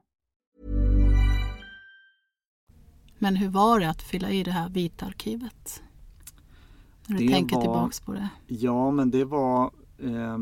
[3.19, 5.83] Men hur var det att fylla i det här vita arkivet?
[7.07, 8.29] När du Det tänker var- tillbaks på det.
[8.47, 9.63] Ja, men det var,
[10.03, 10.38] eh,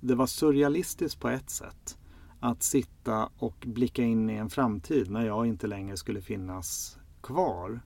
[0.00, 1.98] det var surrealistiskt på ett sätt.
[2.40, 7.80] Att sitta och blicka in i en framtid när jag inte längre skulle finnas kvar.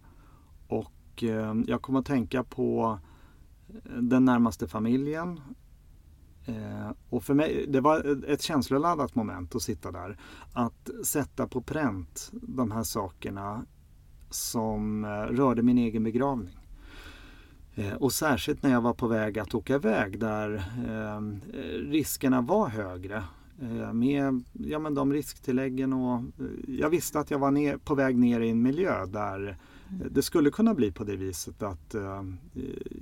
[0.69, 2.99] Och eh, jag kom att tänka på
[3.69, 5.41] eh, den närmaste familjen.
[6.47, 10.19] Eh, och för mig, det var ett känsloladdat moment att sitta där.
[10.53, 13.67] Att sätta på pränt de här sakerna
[14.31, 16.59] som eh, rörde min egen begravning.
[17.75, 20.55] Eh, och särskilt när jag var på väg att åka iväg där
[20.89, 21.21] eh,
[21.91, 23.25] riskerna var högre.
[23.63, 27.95] Eh, med ja, men de risktilläggen och eh, jag visste att jag var ner, på
[27.95, 29.59] väg ner i en miljö där
[30.11, 32.23] det skulle kunna bli på det viset att eh,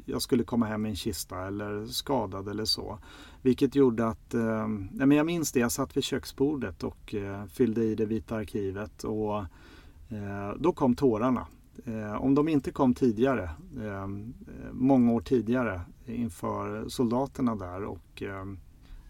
[0.06, 2.98] jag skulle komma hem i en kista eller skadad eller så.
[3.42, 4.40] Vilket gjorde att, eh,
[4.98, 8.36] ja, men jag minns det, jag satt vid köksbordet och eh, fyllde i det vita
[8.36, 9.38] arkivet och
[10.08, 11.46] eh, då kom tårarna.
[11.84, 13.50] Eh, om de inte kom tidigare,
[13.80, 14.08] eh,
[14.72, 18.44] många år tidigare inför soldaterna där och eh,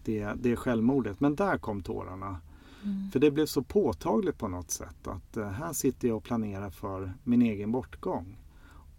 [0.05, 1.19] det, det självmordet.
[1.19, 2.41] Men där kom tårarna.
[3.11, 6.69] För det blev så påtagligt på något sätt att eh, här sitter jag och planerar
[6.69, 8.37] för min egen bortgång.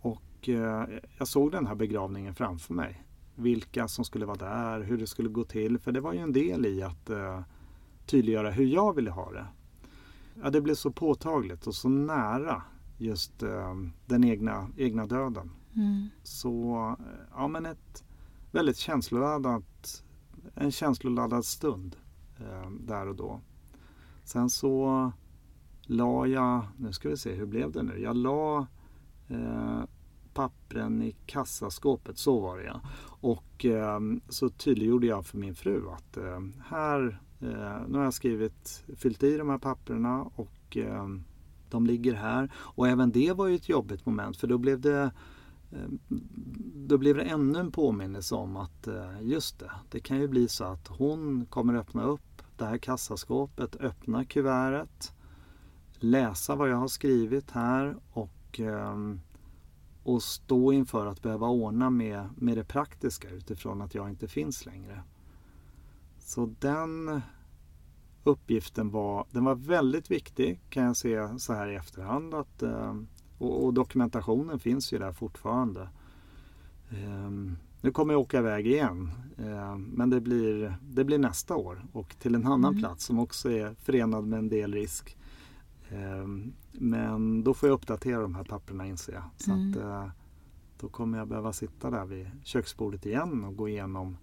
[0.01, 0.85] Och eh,
[1.19, 3.05] jag såg den här begravningen framför mig.
[3.35, 5.79] Vilka som skulle vara där, hur det skulle gå till.
[5.79, 7.41] För det var ju en del i att eh,
[8.07, 9.47] tydliggöra hur jag ville ha det.
[10.43, 12.63] Ja, det blev så påtagligt och så nära
[12.99, 13.75] just eh,
[14.07, 15.51] den egna, egna döden.
[15.77, 16.09] Mm.
[16.23, 18.05] Så eh, ja, men ett
[18.51, 20.04] väldigt känsloladdat,
[20.55, 21.97] en känsloladdad stund
[22.39, 23.41] eh, där och då.
[24.25, 25.13] Sen så
[25.83, 27.99] la jag, nu ska vi se hur blev det nu?
[27.99, 28.67] Jag la
[29.29, 29.83] eh,
[30.35, 32.81] pappren i kassaskåpet, så var det ja.
[33.07, 38.15] Och eh, så tydliggjorde jag för min fru att eh, här, eh, nu har jag
[38.15, 41.07] skrivit, fyllt i de här papperna och eh,
[41.71, 42.53] de ligger här.
[42.57, 45.11] Och även det var ju ett jobbigt moment för då blev det eh,
[45.75, 45.89] Eh,
[46.75, 50.49] då blev det ännu en påminnelse om att eh, just det, det kan ju bli
[50.49, 55.13] så att hon kommer öppna upp det här kassaskåpet, öppna kuvertet,
[55.99, 58.97] läsa vad jag har skrivit här och, eh,
[60.03, 64.67] och stå inför att behöva ordna med, med det praktiska utifrån att jag inte finns
[64.67, 65.03] längre.
[66.19, 67.23] Så den
[68.25, 72.35] uppgiften var, den var väldigt viktig kan jag se så här i efterhand.
[72.35, 72.63] Att,
[73.45, 75.89] och, och dokumentationen finns ju där fortfarande.
[76.91, 79.11] Ehm, nu kommer jag åka iväg igen.
[79.39, 82.79] Ehm, men det blir, det blir nästa år och till en annan Mm.
[82.83, 85.17] plats som också är förenad med en del risk.
[85.91, 89.23] Ehm, men då får jag uppdatera de här papperna inser jag.
[89.37, 89.71] Så Mm.
[89.71, 90.09] att, eh,
[90.81, 94.17] då kommer jag behöva sitta där vid köksbordet igen och gå igenom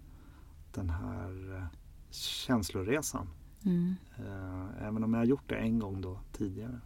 [0.74, 1.64] den här eh,
[2.10, 3.26] känsloresan.
[3.64, 3.94] Mm.
[4.18, 6.80] Eh, Även om jag har gjort det en gång då tidigare.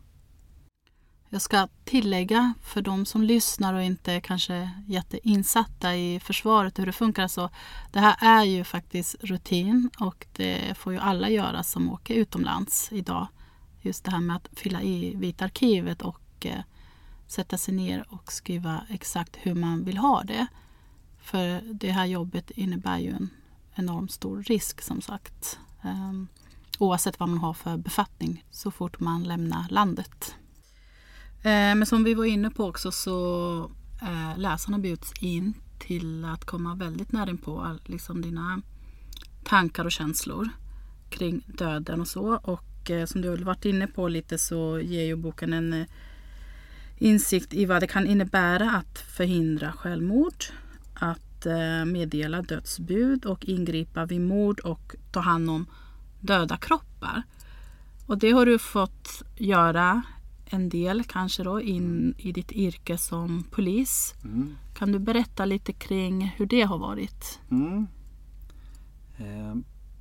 [1.28, 6.78] Jag ska tillägga för de som lyssnar och inte är kanske jätteinsatta i försvaret och
[6.78, 7.28] hur det funkar.
[7.28, 7.50] Så
[7.92, 12.92] det här är ju faktiskt rutin och det får ju alla göra som åker utomlands
[12.92, 13.28] idag.
[13.80, 16.60] Just det här med att fylla i Vita arkivet och eh,
[17.26, 20.46] sätta sig ner och skriva exakt hur man vill ha det.
[21.18, 23.30] För det här jobbet innebär ju en
[23.74, 25.58] enormt stor risk som sagt.
[25.84, 26.28] Um,
[26.78, 30.36] oavsett vad man har för befattning så fort man lämnar landet.
[31.46, 33.70] Eh, Men som vi var inne på också så
[34.02, 38.62] eh, läsarna bjuds in till att komma väldigt nära på liksom dina
[39.44, 40.48] tankar och känslor
[41.10, 42.36] kring döden och så.
[42.36, 45.86] Och eh, som du har varit inne på lite så ger ju boken en eh,
[46.98, 50.44] insikt i vad det kan innebära att förhindra självmord,
[50.94, 55.66] att eh, meddela dödsbud och ingripa vid mord och ta hand om
[56.20, 57.22] döda kroppar.
[58.06, 60.02] Och det har du fått göra
[60.50, 64.14] en del kanske då in i ditt yrke som polis.
[64.24, 64.56] Mm.
[64.74, 67.40] Kan du berätta lite kring hur det har varit?
[67.50, 67.86] Mm.
[69.16, 69.54] Eh,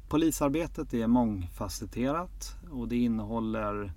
[0.09, 3.93] polisarbetet är mångfacetterat och det innehåller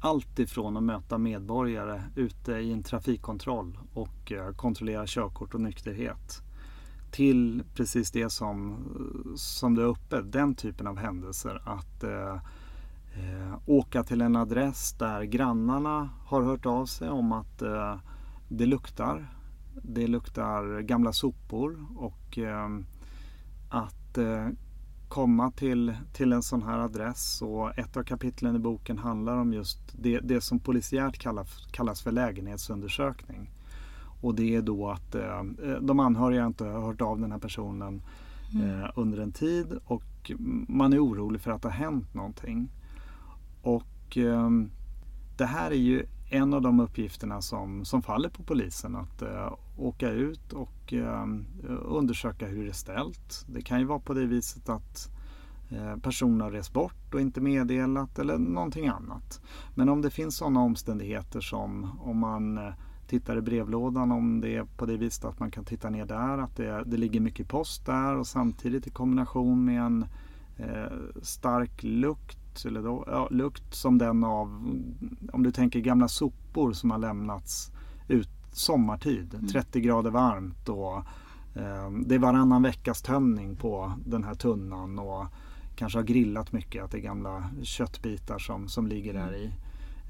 [0.00, 6.42] allt ifrån att möta medborgare ute i en trafikkontroll och eh, kontrollera körkort och nykterhet
[7.10, 8.76] till precis det som,
[9.36, 11.62] som det är uppe, den typen av händelser.
[11.64, 12.40] Att eh,
[13.14, 17.96] eh, åka till en adress där grannarna har hört av sig om att eh,
[18.48, 19.36] det luktar.
[19.82, 22.68] Det luktar gamla sopor och eh,
[23.68, 24.48] att eh,
[25.08, 29.52] komma till, till en sån här adress och ett av kapitlen i boken handlar om
[29.52, 33.50] just det, det som polisiärt kallas, kallas för lägenhetsundersökning.
[34.20, 35.42] Och det är då att eh,
[35.80, 38.02] de anhöriga inte har hört av den här personen
[38.62, 40.30] eh, under en tid och
[40.68, 42.68] man är orolig för att det har hänt någonting.
[43.62, 44.50] Och eh,
[45.36, 49.52] det här är ju en av de uppgifterna som, som faller på polisen att eh,
[49.76, 51.26] åka ut och eh,
[51.84, 53.44] undersöka hur det är ställt.
[53.48, 55.10] Det kan ju vara på det viset att
[55.70, 59.40] eh, personen har rest bort och inte meddelat eller någonting annat.
[59.74, 62.72] Men om det finns sådana omständigheter som om man eh,
[63.06, 66.38] tittar i brevlådan om det är på det viset att man kan titta ner där,
[66.38, 70.06] att det, det ligger mycket post där och samtidigt i kombination med en
[70.56, 70.92] eh,
[71.22, 74.48] stark lukt eller då, ja, lukt som den av,
[75.32, 77.72] om du tänker gamla sopor som har lämnats
[78.08, 79.46] ut sommartid, mm.
[79.46, 80.96] 30 grader varmt och
[81.54, 85.26] eh, det är varannan veckas tömning på den här tunnan och
[85.76, 89.52] kanske har grillat mycket, att det är gamla köttbitar som, som ligger där i.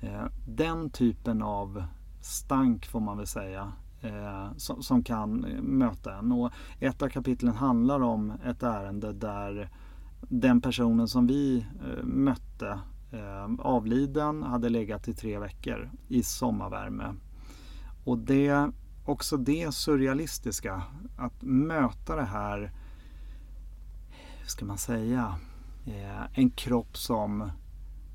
[0.02, 1.84] Eh, den typen av
[2.20, 5.30] stank får man väl säga eh, som, som, kan
[5.60, 6.32] möta en.
[6.32, 9.70] Och ett av kapitlen handlar om ett ärende där
[10.28, 12.80] den personen som vi eh, mötte
[13.12, 17.14] eh, avliden hade legat i tre veckor i sommarvärme.
[18.04, 18.70] Och det,
[19.04, 20.82] också det surrealistiska,
[21.16, 22.72] att möta det här,
[24.40, 25.38] hur ska man säga,
[25.86, 27.50] eh, en kropp som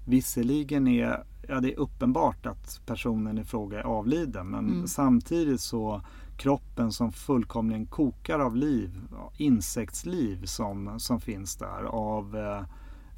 [0.06, 4.88] visserligen är, ja det är uppenbart att personen i fråga är avliden men mm.
[4.88, 6.02] samtidigt så
[6.38, 9.02] kroppen som fullkomligen kokar av liv,
[9.38, 11.84] insektsliv som, som finns där.
[11.84, 12.64] Av eh,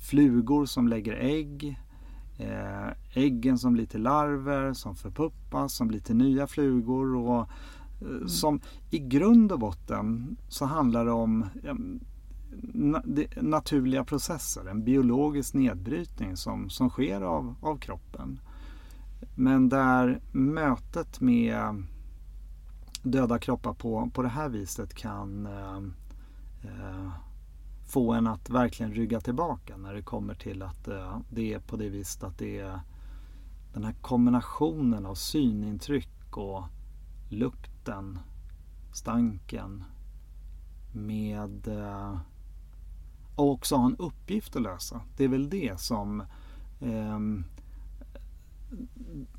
[0.09, 1.79] flugor som lägger ägg,
[2.37, 7.15] eh, äggen som blir till larver, som förpuppas, som blir till nya flugor.
[7.15, 7.49] Och,
[8.01, 8.27] eh, mm.
[8.27, 8.61] som
[8.91, 11.45] I grund och botten så handlar det om
[12.61, 18.39] na, det, naturliga processer, en biologisk nedbrytning som, som sker av, av kroppen.
[19.35, 21.83] Men där mötet med
[23.01, 25.77] döda kroppar på, på det här viset kan eh,
[26.63, 27.11] eh,
[27.87, 31.77] få en att verkligen rygga tillbaka när det kommer till att eh, det är på
[31.77, 32.79] det viset att det är
[33.73, 36.63] den här kombinationen av synintryck och
[37.29, 38.19] lukten,
[38.93, 39.83] stanken
[40.93, 42.17] med eh,
[43.35, 45.01] och också ha en uppgift att lösa.
[45.17, 46.21] Det är väl det som
[46.79, 47.19] eh,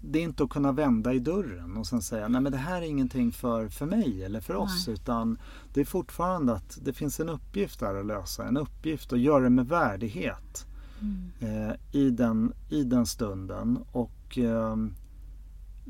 [0.00, 2.82] det är inte att kunna vända i dörren och sen säga nej men det här
[2.82, 4.94] är ingenting för, för mig eller för oss nej.
[4.94, 5.38] utan
[5.72, 8.44] det är fortfarande att det finns en uppgift där att lösa.
[8.44, 10.66] En uppgift att göra det med värdighet
[11.00, 11.30] mm.
[11.40, 14.76] eh, i, den, i den stunden och eh,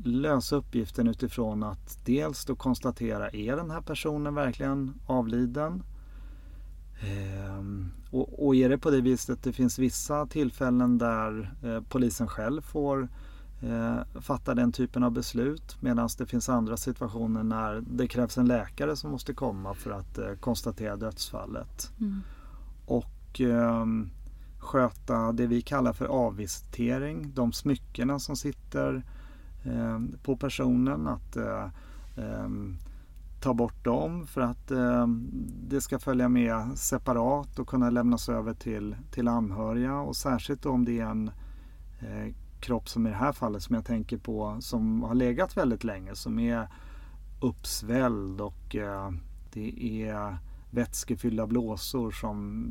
[0.03, 5.83] lösa uppgiften utifrån att dels då konstatera är den här personen verkligen avliden?
[7.01, 7.65] Eh,
[8.11, 12.27] och, och, är det på det viset att det finns vissa tillfällen där eh, polisen
[12.27, 13.09] själv får
[13.61, 18.45] eh, fatta den typen av beslut medan det finns andra situationer när det krävs en
[18.45, 21.91] läkare som måste komma för att eh, konstatera dödsfallet.
[21.99, 22.21] Mm.
[22.85, 23.85] Och eh,
[24.57, 29.03] sköta det vi kallar för avvisitering, de smyckena som sitter
[29.63, 31.07] eh, på personen.
[31.07, 31.69] att eh,
[32.17, 32.77] ehm,
[33.41, 35.07] ta bort dem för att eh,
[35.69, 40.85] det ska följa med separat och kunna lämnas över till, till anhöriga och särskilt om
[40.85, 41.31] det är en
[41.99, 45.83] eh, kropp som i det här fallet som jag tänker på som har legat väldigt
[45.83, 46.67] länge som är
[47.39, 49.11] uppsvälld och eh,
[49.53, 50.37] det är
[50.71, 52.65] vätskefyllda blåsor som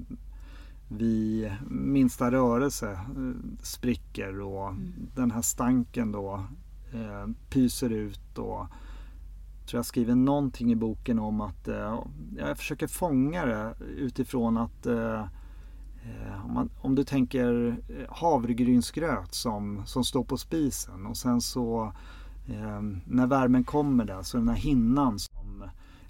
[0.88, 4.93] vid minsta rörelse eh, spricker och mm.
[5.14, 6.45] den här stanken då
[6.93, 8.66] eh, pyser ut och
[9.66, 11.99] tror jag skriver någonting i boken om att eh,
[12.38, 15.26] jag försöker fånga det utifrån att eh, Eh,
[16.44, 21.92] om, man, om, du tänker eh, havregrynsgröt som, som står på spisen och sen så
[22.48, 25.64] eh, när värmen kommer där så är den här hinnan som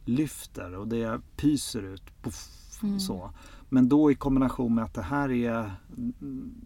[0.05, 2.23] lyfter och det pyser ut.
[2.23, 2.49] Puff,
[2.83, 3.01] mm.
[3.01, 3.31] så.
[3.69, 5.73] Men då i kombination med att det här är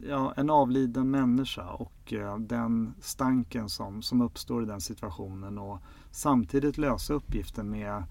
[0.08, 5.78] ja, en avliden människa och eh, den stanken som, som uppstår i den situationen och
[6.10, 8.04] samtidigt lösa uppgiften med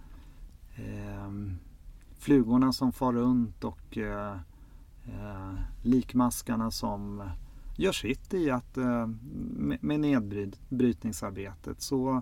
[0.75, 1.31] eh,
[2.19, 4.37] flugorna som far runt och eh,
[5.05, 7.23] eh, likmaskarna som
[7.77, 9.07] gör sitt i att eh,
[9.81, 11.81] med nedbrytningsarbetet.
[11.81, 12.21] Så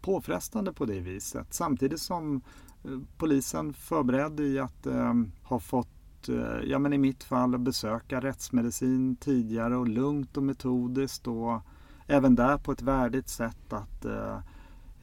[0.00, 1.46] påfrestande på det viset.
[1.50, 2.40] Samtidigt som
[2.84, 8.20] eh, polisen förberedd i att eh, ha fått, eh, ja men i mitt fall, besöka
[8.20, 11.60] rättsmedicin tidigare och lugnt och metodiskt och
[12.06, 14.36] även där på ett värdigt sätt att eh,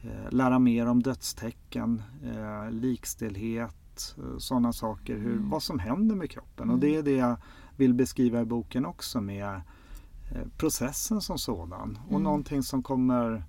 [0.02, 3.79] eh lära mer om dödstecken, eh, likstelhet
[4.18, 5.50] Eh, sådana saker, hur, mm.
[5.50, 6.64] vad som händer med kroppen.
[6.64, 6.74] Mm.
[6.74, 7.36] Och det är det jag
[7.76, 9.60] vill beskriva i boken också med
[10.32, 11.98] eh, processen som sådan.
[12.04, 12.22] Och mm.
[12.22, 13.44] någonting som kommer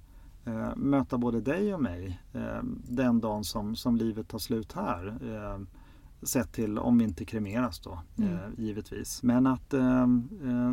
[0.46, 5.08] eh, möta både dig och mig eh, den dagen som, som livet tar slut här.
[5.08, 5.62] Eh,
[6.24, 8.38] sett till om vi inte kremeras då, mm.
[8.58, 9.24] givetvis.
[9.24, 9.70] Men att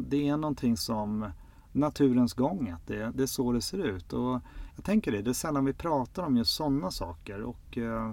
[0.07, 1.31] det är någonting som
[1.73, 4.13] naturens gång, att det, det är så det ser ut.
[4.13, 4.41] Och
[4.77, 8.11] jag tänker det, det är sällan vi pratar om just sådana saker och eh,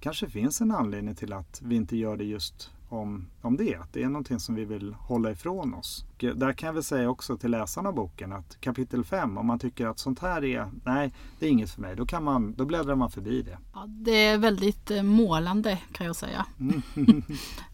[0.00, 3.74] kanske finns en anledning till att vi inte gör det just om, om det.
[3.74, 6.04] Att det är någonting som vi vill hålla ifrån oss.
[6.14, 9.38] Och eh, där kan jag väl säga också till läsarna av boken att kapitel 5,
[9.38, 12.24] om man tycker att sånt här är, nej, det är inget för mig, då, kan
[12.24, 13.58] man, då bläddrar man förbi det.
[13.74, 16.46] Ja, det är väldigt eh, målande kan jag säga.
[16.60, 16.82] Mm.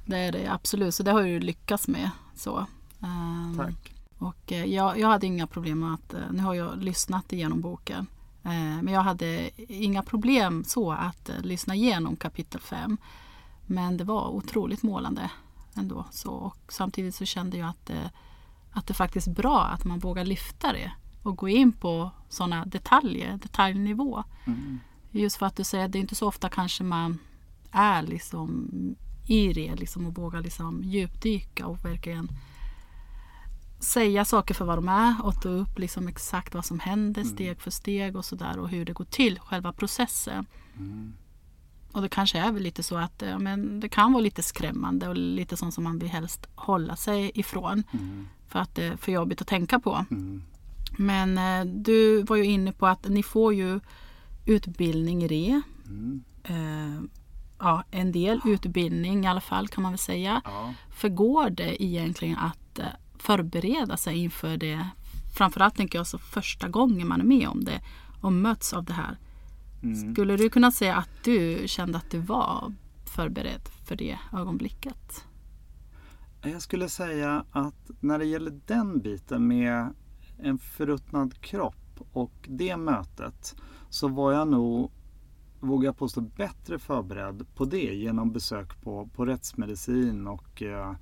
[0.06, 2.10] det är det absolut, så det har du lyckats med.
[2.34, 2.66] Så.
[3.00, 3.94] Um, Tack.
[4.18, 8.06] Och eh, jag, jag hade inga problem med att, nu har jag lyssnat igenom boken,
[8.52, 12.98] men jag hade inga problem så att lyssna igenom kapitel 5.
[13.66, 15.30] Men det var otroligt målande
[15.74, 16.04] ändå.
[16.10, 18.10] Så, och samtidigt så kände jag att det,
[18.72, 20.92] att det faktiskt är bra att man vågar lyfta det
[21.22, 24.24] och gå in på sådana detaljer, detaljnivå.
[24.46, 24.80] Mm.
[25.10, 27.18] Just för att du säger att det är inte så ofta kanske man
[27.70, 28.70] är liksom
[29.26, 32.28] i det liksom, och vågar liksom djupdyka och verkligen
[33.86, 37.34] säga saker för vad de är och ta upp liksom exakt vad som händer mm.
[37.34, 40.46] steg för steg och sådär och hur det går till, själva processen.
[40.76, 41.14] Mm.
[41.92, 45.08] Och det kanske är väl lite så att ja, men det kan vara lite skrämmande
[45.08, 47.82] och lite sånt som man vill helst hålla sig ifrån.
[47.92, 48.28] Mm.
[48.48, 50.06] För att det är för jobbigt att tänka på.
[50.10, 50.42] Mm.
[50.98, 53.80] Men eh, du var ju inne på att ni får ju
[54.46, 55.60] utbildning i det.
[55.86, 56.24] Mm.
[56.44, 57.02] Eh,
[57.58, 60.42] ja, en del utbildning i alla fall kan man väl säga.
[60.44, 60.74] Ja.
[60.90, 62.86] För går det egentligen att eh,
[63.26, 64.88] förbereda sig inför det?
[65.36, 67.80] Framförallt tänker jag så första gången man är med om det
[68.20, 69.18] och möts av det här.
[69.82, 70.14] Mm.
[70.14, 72.74] Skulle du kunna säga att du kände att du var
[73.16, 75.24] förberedd för det ögonblicket?
[76.42, 79.94] Jag skulle säga att när det gäller den biten med
[80.38, 83.56] en förruttnad kropp och det mötet
[83.90, 84.90] så var jag nog,
[85.60, 90.94] vågar jag påstå, bättre förberedd på det genom besök på, på rättsmedicin och eh,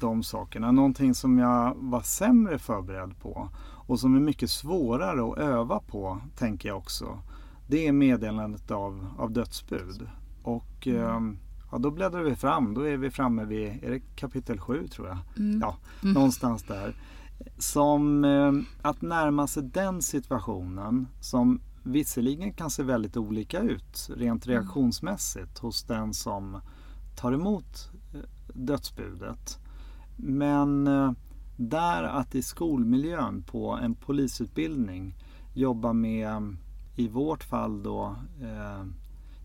[0.00, 0.72] de sakerna.
[0.72, 3.48] Någonting som jag var sämre förberedd på
[3.86, 7.18] och som är mycket svårare att öva på, tänker jag också
[7.66, 10.08] det är meddelandet av, av dödsbud.
[10.42, 11.30] Och mm.
[11.30, 11.38] eh,
[11.72, 12.74] ja, då bläddrar vi fram.
[12.74, 15.18] Då är vi framme vid är det kapitel 7 tror jag.
[15.36, 15.60] Mm.
[15.60, 16.14] Ja, mm.
[16.14, 16.94] någonstans där.
[17.58, 18.52] Som eh,
[18.82, 24.58] att närma sig den situationen som visserligen kan se väldigt olika ut rent mm.
[24.58, 26.60] reaktionsmässigt hos den som
[27.16, 27.93] tar emot eh,
[28.54, 29.58] dödsbudet.
[30.16, 31.12] Men eh,
[31.56, 35.14] där att i skolmiljön på en polisutbildning
[35.54, 36.56] jobba med
[36.96, 38.86] i vårt fall då eh,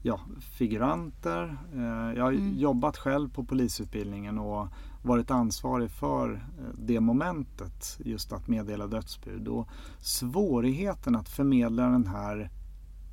[0.01, 1.57] ja, figuranter.
[1.73, 2.57] Eh, jag har mm.
[2.57, 4.67] jobbat själv på polisutbildningen och
[5.03, 9.47] varit ansvarig för eh, det momentet, just att meddela dödsbud.
[9.47, 9.67] Och
[9.99, 12.49] svårigheten att förmedla den här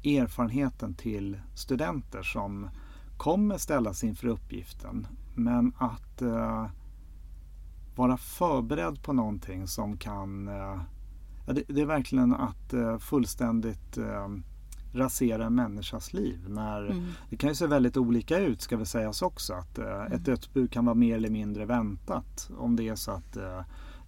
[0.05, 2.69] erfarenheten till studenter som
[3.17, 5.07] kommer ställas inför uppgiften.
[5.37, 6.67] Men att eh,
[7.97, 10.81] vara förberedd på någonting som kan eh,
[11.47, 14.29] det, det, är verkligen att uh, fullständigt uh,
[14.93, 16.39] rasera en människas liv.
[16.49, 17.07] När, mm.
[17.31, 19.55] Det kan ju se väldigt olika ut ska vi sägas också.
[19.55, 20.13] Att, uh, mm.
[20.13, 22.51] Ett dödsbud kan vara mer eller mindre väntat.
[22.59, 23.61] Om det är så att uh,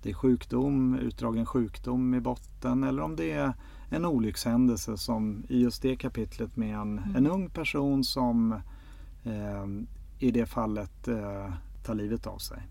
[0.02, 3.52] det är sjukdom, utdragen sjukdom i botten eller om det är
[3.90, 7.16] en olyckshändelse som i just det kapitlet med en, mm.
[7.16, 8.60] en ung person som
[10.18, 11.08] i det fallet
[11.82, 12.62] tar livet av sig.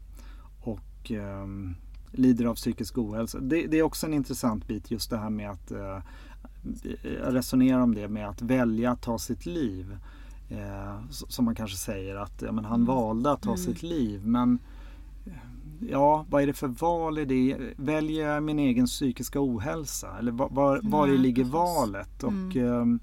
[0.61, 1.11] Och
[2.11, 3.39] lider av psykisk ohälsa.
[3.39, 5.99] Det, det, är också en intressant bit just det här med att eh,
[7.23, 9.97] resonera om det med att välja att ta sitt liv.
[10.49, 12.85] Eh, som man kanske säger att ja, men han mm.
[12.85, 13.57] valde att ta mm.
[13.57, 14.59] sitt liv men
[15.79, 17.57] Ja, vad är det för val i det?
[17.75, 20.17] Väljer jag min egen psykiska ohälsa?
[20.19, 22.23] Eller var, var, var Nej, ligger valet?
[22.23, 22.99] Och, mm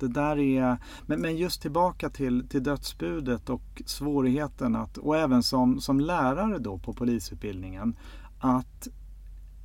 [0.00, 0.76] det där är,
[1.06, 6.58] men, men just tillbaka till, till dödsbudet och svårigheten att, och även som, som lärare
[6.58, 7.96] då på polisutbildningen,
[8.40, 8.88] att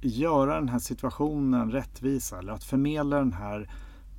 [0.01, 3.69] göra den här situationen rättvisa eller att förmedla den här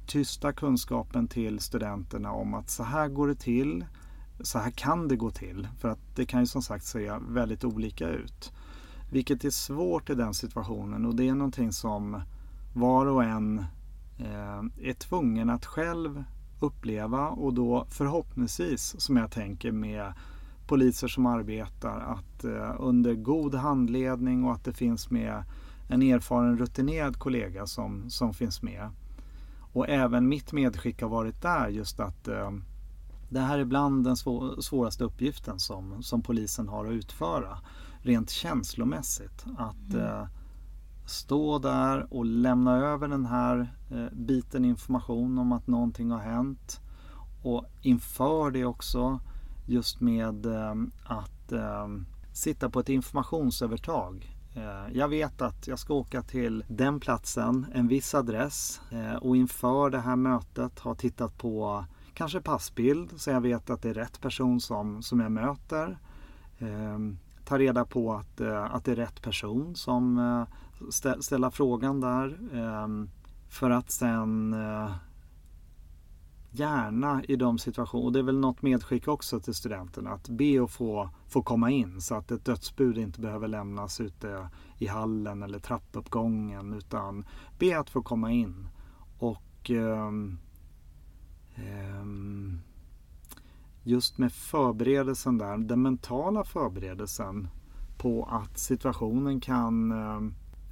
[0.06, 3.84] tysta kunskapen till studenterna om att så här går det till,
[4.40, 5.68] så här kan det gå till.
[5.78, 8.52] För att det kan ju som sagt se väldigt olika ut.
[9.10, 12.22] Vilket är svårt i den situationen och det är någonting som
[12.74, 13.64] var och en
[14.18, 16.24] är tvungen att själv
[16.60, 20.12] uppleva och då förhoppningsvis, som jag tänker med
[20.66, 25.44] poliser som arbetar att eh, under god handledning och att det finns med
[25.88, 28.90] en erfaren rutinerad kollega som, som finns med.
[29.72, 32.50] Och även mitt medskick har varit där just att eh,
[33.28, 37.58] det här är ibland den svår, svåraste uppgiften som, som polisen har att utföra
[37.98, 39.44] rent känslomässigt.
[39.58, 40.06] Att mm.
[40.06, 40.26] eh,
[41.06, 46.80] stå där och lämna över den här eh, biten information om att någonting har hänt.
[47.42, 49.20] Och inför det också
[49.66, 51.88] just med eh, att eh,
[52.32, 57.88] sitta på ett informationsövertag Eh, jag vet att jag ska åka till den platsen, en
[57.88, 61.84] viss adress eh, och inför det här mötet har tittat på
[62.14, 65.98] kanske passbild så jag vet att det är rätt person som, som jag möter.
[66.58, 66.98] Eh,
[67.44, 70.18] ta reda på att, eh, att det är rätt person som
[71.20, 72.38] ställa frågan där.
[72.52, 73.10] Ehm,
[73.48, 74.90] för att sen eh,
[76.50, 80.62] gärna i de situationer, och det är väl något medskick också till studenterna, att be
[80.64, 84.48] att få, få komma in så att ett dödsbud inte behöver lämnas ute
[84.78, 87.24] i hallen eller trappuppgången utan
[87.58, 88.68] be att få komma in.
[89.18, 90.10] Och eh,
[93.82, 97.48] just med förberedelsen där, den mentala förberedelsen
[97.98, 100.20] på att situationen kan eh,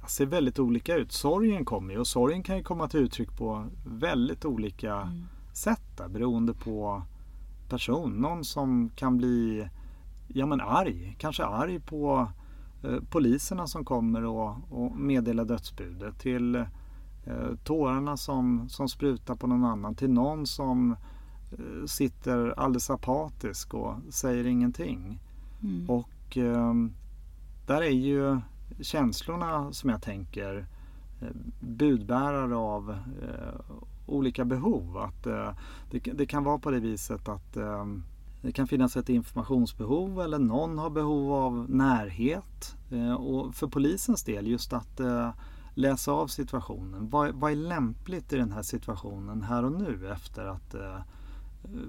[0.07, 1.11] se väldigt olika ut.
[1.11, 5.25] Sorgen kommer ju och sorgen kan ju komma till uttryck på väldigt olika mm
[5.57, 7.03] sätt där, beroende på
[7.69, 8.11] person.
[8.11, 9.69] Någon som kan bli
[10.27, 12.27] ja, men arg, kanske arg på
[12.83, 16.19] eh, poliserna som kommer och, och meddelar dödsbudet.
[16.19, 16.65] Till eh,
[17.63, 19.95] tårarna som, som sprutar på någon annan.
[19.95, 20.91] Till någon som
[21.51, 25.19] eh, sitter alldeles apatisk och säger ingenting.
[25.63, 25.89] Mm.
[25.89, 26.73] Och eh,
[27.67, 28.39] där är ju
[28.81, 30.65] känslorna som jag tänker
[31.21, 31.27] eh,
[31.59, 34.97] budbärare av eh, olika behov.
[34.97, 35.49] Att, eh,
[35.91, 37.85] det, det, kan vara på det viset att eh,
[38.41, 42.75] det kan finnas ett informationsbehov eller någon har behov av närhet.
[42.91, 45.29] Eh, och för polisens del just att eh,
[45.73, 47.09] läsa av situationen.
[47.09, 50.99] Vad, vad, är lämpligt i den här situationen här och nu efter att eh,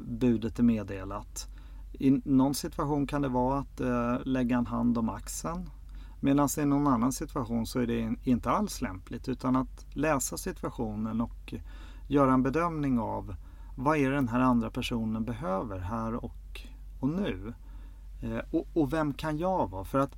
[0.09, 1.49] budet är meddelat?
[1.93, 5.71] I någon situation kan det vara att eh, lägga en hand om axeln.
[6.27, 11.21] Medan i någon annan situation så är det inte alls lämpligt utan att läsa situationen
[11.21, 11.55] och
[12.09, 13.35] göra en bedömning av
[13.77, 16.61] vad är det den här andra personen behöver här och,
[17.01, 17.55] och nu.
[18.23, 19.85] Eh, och, och, vem kan jag vara?
[19.85, 20.17] För att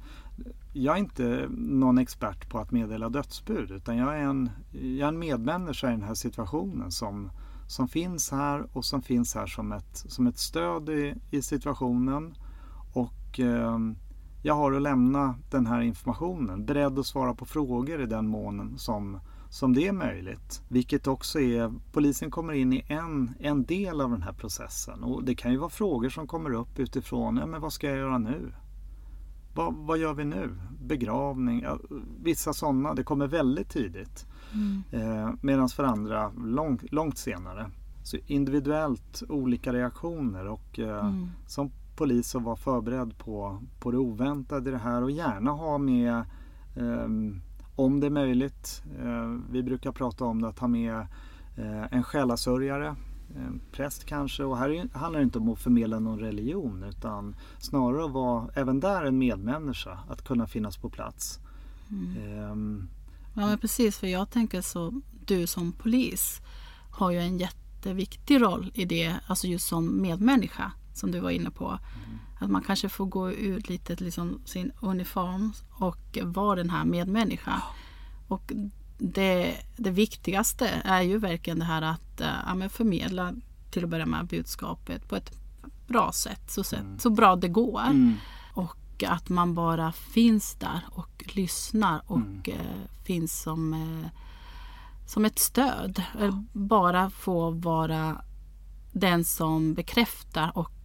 [0.73, 5.09] jag är inte någon expert på att meddela dödsbud utan jag är en, jag är
[5.09, 7.31] en medmänniska i den här situationen som,
[7.67, 12.35] som finns här och som finns här som ett, som ett stöd i, i situationen.
[12.93, 13.79] Och eh,
[14.43, 18.79] jag har att lämna den här informationen, beredd att svara på frågor i den mån
[18.79, 19.21] som,
[19.51, 20.63] som det är möjligt.
[20.69, 25.25] Vilket också är, polisen kommer in i en, en del av den här processen och
[25.25, 28.19] det kan ju vara frågor som kommer upp utifrån, ja men vad ska jag göra
[28.19, 28.53] nu?
[29.55, 30.51] Vad, vad gör vi nu?
[30.83, 31.61] Begravning?
[31.61, 31.79] Ja,
[32.23, 34.27] vissa sådana, det kommer väldigt tidigt.
[34.53, 34.83] Mm.
[34.91, 37.71] Eh, Medan för andra långt, långt senare.
[38.05, 41.31] Så individuellt olika reaktioner och eh, mm.
[41.47, 45.79] som polis att vara förberedd på, på det oväntade i det här och gärna ha
[45.79, 46.15] med
[46.77, 47.09] eh,
[47.77, 48.83] om det är möjligt.
[48.99, 51.07] Eh, vi brukar prata om det att ha med
[51.57, 52.97] eh, en själasörjare,
[53.37, 54.45] en präst kanske.
[54.45, 58.81] Och här handlar det inte om att förmedla någon religion utan snarare att vara även
[58.81, 61.41] där en medmänniska, att kunna finnas på plats.
[61.91, 62.51] Mm.
[62.51, 62.89] Um,
[63.35, 66.41] ja men precis, för jag tänker så, du som polis
[66.91, 71.51] har ju en jätteviktig roll i det, alltså just som medmänniska som du var inne
[71.51, 71.69] på.
[71.69, 72.19] Mm.
[72.39, 77.63] Att man kanske får gå ut lite liksom sin uniform och vara den här medmänniska.
[78.29, 78.53] Och
[78.99, 83.35] det, det viktigaste är ju verkligen det här att äh, ja, förmedla
[83.71, 85.33] till att börja med budskapet på ett
[85.87, 86.99] bra sätt, så, sätt, mm.
[86.99, 87.81] så bra det går.
[87.81, 88.15] Mm.
[88.55, 92.43] Och att man bara finns där och lyssnar och mm.
[92.47, 94.11] äh, finns som, äh,
[95.07, 96.03] som ett stöd.
[96.53, 98.23] Bara få vara
[98.93, 100.78] den som bekräftar och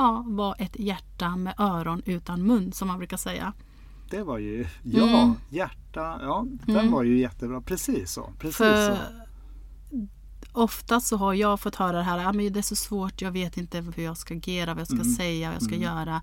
[0.00, 3.52] ja, var ett hjärta med öron utan mun som man brukar säga.
[4.10, 5.34] Det var ju, ja, mm.
[5.48, 6.92] hjärta, ja, den mm.
[6.92, 7.60] var ju jättebra.
[7.60, 8.32] Precis så.
[8.38, 9.00] Precis För, så.
[10.52, 13.30] Ofta så har jag fått höra det här, ah, men det är så svårt, jag
[13.30, 15.14] vet inte hur jag ska agera, vad jag ska mm.
[15.14, 15.82] säga, vad jag ska mm.
[15.82, 16.22] göra.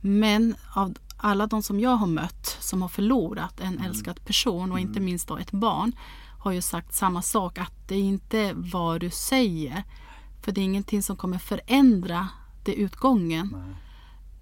[0.00, 3.84] Men av alla de som jag har mött som har förlorat en mm.
[3.84, 5.04] älskad person och inte mm.
[5.04, 5.92] minst då ett barn
[6.38, 9.84] har ju sagt samma sak, att det är inte vad du säger.
[10.42, 12.28] För det är ingenting som kommer förändra
[12.66, 13.74] det utgången.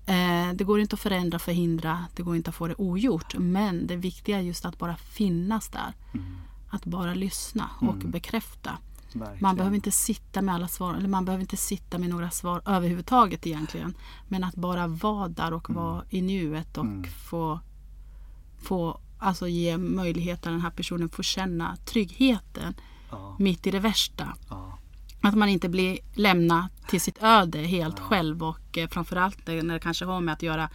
[0.06, 3.34] Eh, det går inte att förändra, förhindra, det går inte att få det ogjort.
[3.38, 5.92] Men det viktiga är just att bara finnas där.
[6.14, 6.26] Mm.
[6.70, 8.10] Att bara lyssna och mm.
[8.10, 8.78] bekräfta.
[9.12, 9.38] Verkligen.
[9.40, 12.62] Man behöver inte sitta med alla svar, eller man behöver inte sitta med några svar
[12.66, 13.94] överhuvudtaget egentligen.
[14.28, 15.82] Men att bara vara där och mm.
[15.82, 17.04] vara i nuet och mm.
[17.04, 17.60] få,
[18.58, 22.74] få alltså ge möjlighet att den här personen får känna tryggheten
[23.10, 23.36] ja.
[23.38, 24.36] mitt i det värsta.
[24.50, 24.73] Ja.
[25.24, 28.04] Att man inte blir lämnad till sitt öde helt ja.
[28.04, 30.68] själv och eh, framförallt när det kanske har med att göra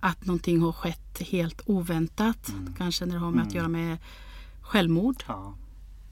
[0.00, 2.48] att någonting har skett helt oväntat.
[2.48, 2.74] Mm.
[2.78, 3.48] Kanske när det har med mm.
[3.48, 3.98] att göra med
[4.62, 5.24] självmord.
[5.26, 5.54] Ja.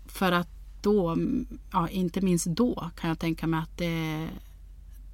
[0.07, 0.49] För att
[0.83, 1.17] då,
[1.73, 4.29] ja, inte minst då kan jag tänka mig att det,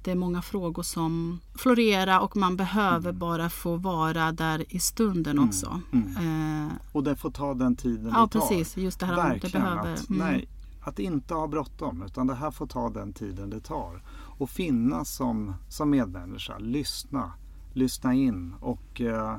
[0.03, 3.19] det är många frågor som florerar och man behöver Mm.
[3.19, 5.81] bara få vara där i stunden också.
[5.93, 8.47] Eh, Och det får ta den tiden ja, det tar.
[8.47, 8.77] precis.
[8.77, 9.61] Just det här om det Verkligen.
[9.61, 9.93] behöver.
[9.93, 10.27] Att, mm.
[10.27, 10.47] nej,
[10.87, 14.03] att inte ha bråttom utan det här får ta den tiden det tar.
[14.37, 17.31] Och finnas som, som medmänniska, lyssna,
[17.73, 19.37] lyssna in och eh,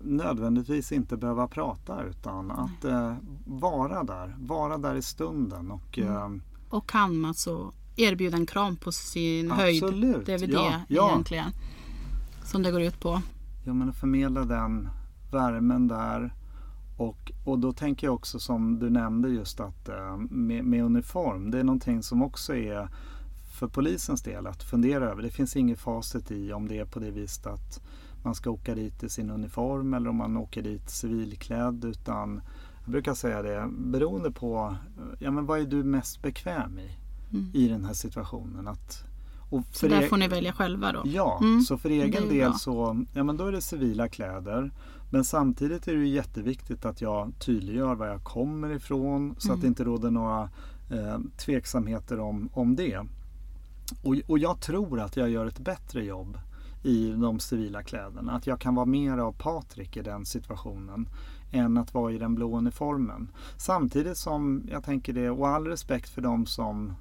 [0.00, 3.14] nödvändigtvis inte behöva prata utan att eh,
[3.46, 5.70] vara där, vara där i stunden.
[5.70, 6.34] Och, Mm.
[6.34, 9.84] eh, Och kan man så erbjuda en kram på sin höjd.
[9.84, 11.10] Absolut, Det är väl ja, det ja.
[11.10, 11.50] egentligen
[12.44, 13.22] som det går ut på.
[13.64, 14.88] Ja, men att förmedla den
[15.32, 16.34] värmen där.
[16.98, 21.50] Och, och då tänker jag också som du nämnde just att eh, med, med uniform.
[21.50, 22.88] Det är någonting som också är
[23.58, 25.22] för polisens del att fundera över.
[25.22, 27.80] Det finns inget facit i om det är på det viset att
[28.24, 31.84] man ska åka dit i sin uniform eller om man åker dit civilklädd.
[31.84, 32.40] Utan
[32.84, 36.90] jag brukar säga det beroende på eh, ja, men vad är du mest bekväm i
[37.52, 38.68] i den här situationen.
[38.68, 39.04] Att,
[39.52, 39.64] Mm.
[39.72, 41.02] Så där e- får ni välja själva då.
[41.04, 42.58] Ja, Mm, så för egen del bra.
[42.58, 44.70] så ja, men då är det civila kläder.
[45.10, 49.54] Men samtidigt är det ju jätteviktigt att jag tydliggör var jag kommer ifrån så Mm.
[49.54, 50.50] att det inte råder några
[50.90, 52.98] eh, tveksamheter om, om det.
[54.02, 56.38] Och, och jag tror att jag gör ett bättre jobb
[56.82, 58.32] i de civila kläderna.
[58.32, 61.08] Att jag kan vara mer av Patrik i den situationen
[61.52, 63.28] än att vara i den blå uniformen.
[63.56, 66.92] Samtidigt som jag tänker det, och all respekt för de som,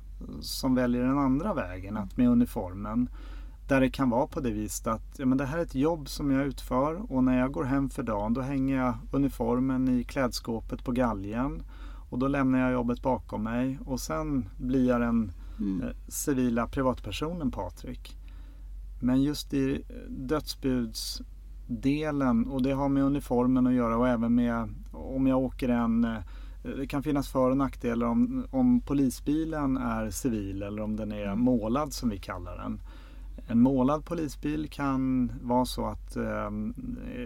[0.42, 3.10] som väljer den andra vägen, att med uniformen
[3.68, 6.10] där det kan vara på det viset att ja, men det här är ett jobb
[6.10, 10.04] som jag utför och när jag går hem för dagen då hänger jag uniformen i
[10.04, 11.64] klädskåpet på galgen
[12.10, 15.32] och då lämnar jag jobbet bakom mig och sen blir jag den
[15.84, 18.18] eh, civila privatpersonen Patrik.
[19.02, 25.28] Men just i dödsbudsdelen och det har med uniformen att göra och även med om
[25.28, 26.18] jag åker en eh,
[26.76, 31.36] det kan finnas för och nackdelar om, om polisbilen är civil eller om den är
[31.36, 32.82] målad som vi kallar den.
[33.50, 36.50] En målad polisbil kan vara så att eh,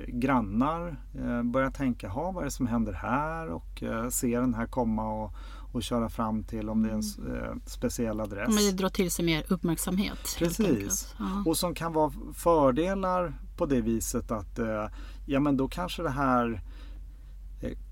[0.07, 3.47] grannar eh, börjar tänka, ha vad är det som händer här?
[3.49, 5.33] Och eh, se den här komma och,
[5.73, 8.47] och köra fram till om det är en s- eh, speciell adress.
[8.47, 10.35] Men det drar till sig mer uppmärksamhet.
[10.37, 11.15] Precis.
[11.19, 11.43] Ja.
[11.45, 14.85] Och som kan vara fördelar på det viset att eh,
[15.25, 16.61] ja men då kanske det här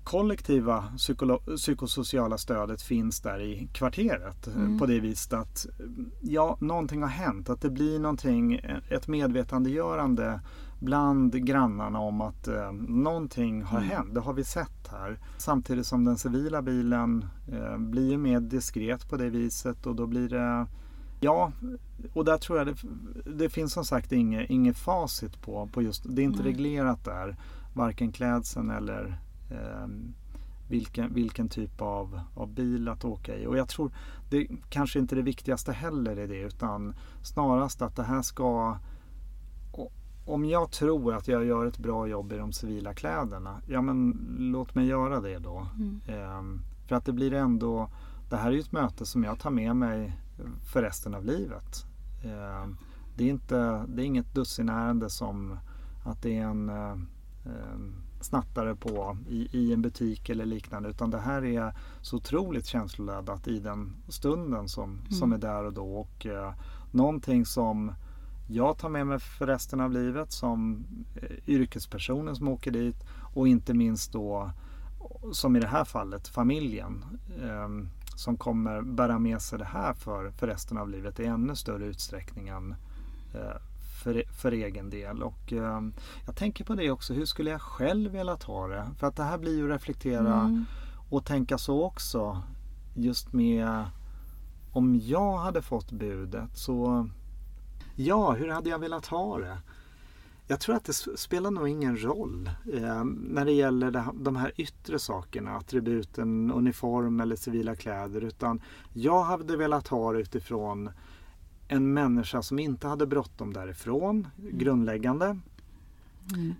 [0.04, 5.86] kollektiva psykolo- psykosociala stödet finns där i kvarteret eh, på det viset att eh,
[6.20, 7.50] ja, någonting har hänt.
[7.50, 10.40] Att det blir någonting, eh, ett medvetandegörande
[10.80, 14.14] bland grannarna om att eh, någonting har hänt.
[14.14, 15.18] Det har vi sett här.
[15.38, 20.28] Samtidigt som den civila bilen eh, blir mer diskret på det viset och då blir
[20.28, 20.66] det
[21.22, 21.52] Ja,
[22.12, 22.76] och där tror jag det,
[23.36, 27.36] det finns som sagt inget, inget facit på, på just, det är inte reglerat där,
[27.74, 29.18] varken klädseln eller
[30.68, 33.46] vilken, vilken typ av, av bil att åka i.
[33.46, 33.92] Och jag tror
[34.30, 38.78] det kanske inte är det viktigaste heller i det utan snarast att det här ska
[40.30, 44.26] om jag tror att jag gör ett bra jobb i de civila kläderna, ja men
[44.38, 45.66] låt mig göra det då.
[46.06, 47.90] Ehm, för att det blir ändå,
[48.30, 50.16] det här är ju ett möte som jag tar med mig
[50.72, 51.86] för resten av livet.
[52.24, 52.76] Ehm,
[53.16, 55.58] det, är inte, det är inget dussinärende som
[56.04, 56.92] att det är en eh,
[57.46, 62.66] ehm, snattare på i, i en butik eller liknande utan det här är så otroligt
[62.66, 65.94] känsloladdat i den stunden som, som är där och då.
[65.94, 66.52] Och eh,
[66.90, 67.92] någonting som
[68.48, 70.84] jag tar med mig för resten av livet som
[71.16, 72.96] eh, yrkespersonen som åker dit
[73.34, 74.50] och inte minst då
[75.32, 77.04] som i det här fallet familjen
[77.42, 77.68] eh,
[78.16, 81.84] som kommer bära med sig det här för, för resten av livet i ännu större
[81.84, 82.74] utsträckning än
[83.34, 83.56] eh,
[84.00, 85.22] för, för egen del.
[85.22, 85.80] Och eh,
[86.26, 88.90] jag tänker på det också, hur skulle jag själv velat ha det?
[88.98, 90.64] För att det här blir ju reflektera
[91.10, 92.42] och tänka så också
[92.94, 93.84] just med
[94.72, 97.08] om jag hade fått budet så
[97.94, 99.58] Ja, hur hade jag velat ha det?
[100.46, 104.52] Jag tror att det spelar nog ingen roll eh, när det gäller det, de här
[104.56, 108.24] yttre sakerna, attributen, uniform eller civila kläder.
[108.24, 108.60] Utan
[108.92, 110.90] jag hade velat ha det utifrån
[111.72, 115.38] en människa som inte hade bråttom därifrån, grundläggande.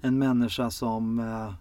[0.02, 1.54] En människa som, eh,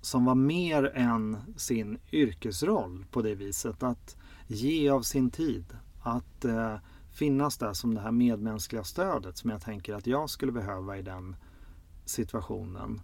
[0.00, 3.82] som var mer än sin yrkesroll på det viset.
[3.82, 5.64] Att ge av sin tid.
[6.02, 6.76] Att eh,
[7.12, 11.02] finnas där som det här medmänskliga stödet som jag tänker att jag skulle behöva i
[11.02, 11.36] den
[12.04, 13.00] situationen.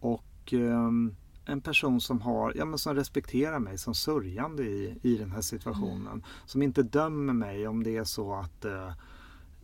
[0.00, 5.16] Och ehm, en person som, har, ja, men som respekterar mig som sörjande i, i
[5.16, 6.24] den här situationen.
[6.46, 8.92] Som inte dömer mig om det är så att eh,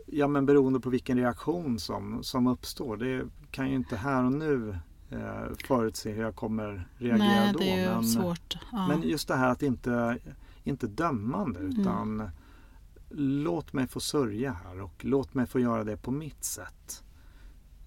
[0.06, 2.96] Ja men beroende på vilken reaktion som, som uppstår.
[2.96, 4.78] Det kan ju inte här och nu
[5.10, 7.58] eh, förutse hur jag kommer reagera Nej, då.
[7.58, 8.56] det är men, svårt.
[8.72, 8.86] Ja.
[8.88, 10.18] men just det här att inte,
[10.64, 12.30] inte dömande utan
[13.18, 17.02] låt mig få sörja här och låt mig få göra det på mitt sätt.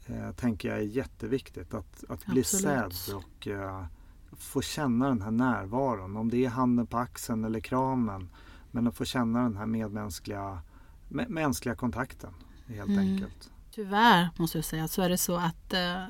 [0.10, 1.74] Eh, tänker jag är jätteviktigt.
[1.74, 3.86] Att, att bli sedd och eh,
[4.32, 6.18] få känna den här närvaron.
[6.18, 8.30] Om det är handen på axeln eller kramen.
[8.72, 10.62] Men att få känna den här medmänskliga
[11.10, 12.34] mänskliga kontakten
[12.68, 13.00] helt mm.
[13.00, 13.52] enkelt.
[13.72, 16.04] Tyvärr måste jag säga så är det så att eh,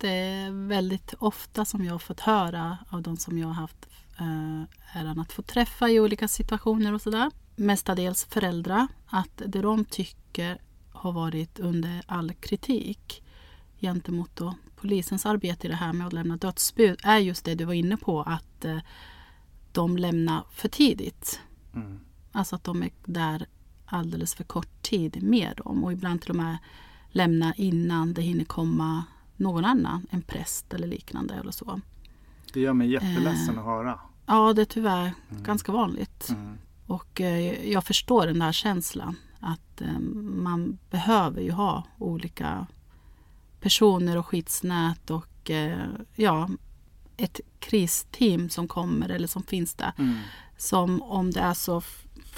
[0.00, 3.88] det är väldigt ofta som jag har fått höra av de som jag har haft
[4.18, 7.30] eh, äran att få träffa i olika situationer och sådär.
[7.56, 8.86] Mestadels föräldrar.
[9.06, 10.60] Att det de tycker
[10.98, 13.22] har varit under all kritik
[13.80, 17.64] gentemot då polisens arbete i det här med att lämna dödsbud är just det du
[17.64, 18.78] var inne på att eh,
[19.72, 21.40] de lämnar för tidigt.
[21.74, 22.00] Mm.
[22.32, 23.46] Alltså att de är där
[23.86, 26.58] alldeles för kort tid med dem och ibland till och med
[27.08, 29.04] lämna innan det hinner komma
[29.36, 31.80] någon annan, en präst eller liknande eller så.
[32.52, 34.00] Det gör mig jätteledsen eh, att höra.
[34.26, 35.42] Ja, det är tyvärr mm.
[35.42, 36.28] ganska vanligt.
[36.30, 36.58] Mm.
[36.86, 42.66] Och eh, jag förstår den där känslan att eh, man behöver ju ha olika
[43.60, 46.48] personer och skyddsnät och eh, ja,
[47.16, 49.92] ett kristeam som kommer eller som finns där.
[49.98, 50.18] Mm.
[50.56, 51.82] Som om det är så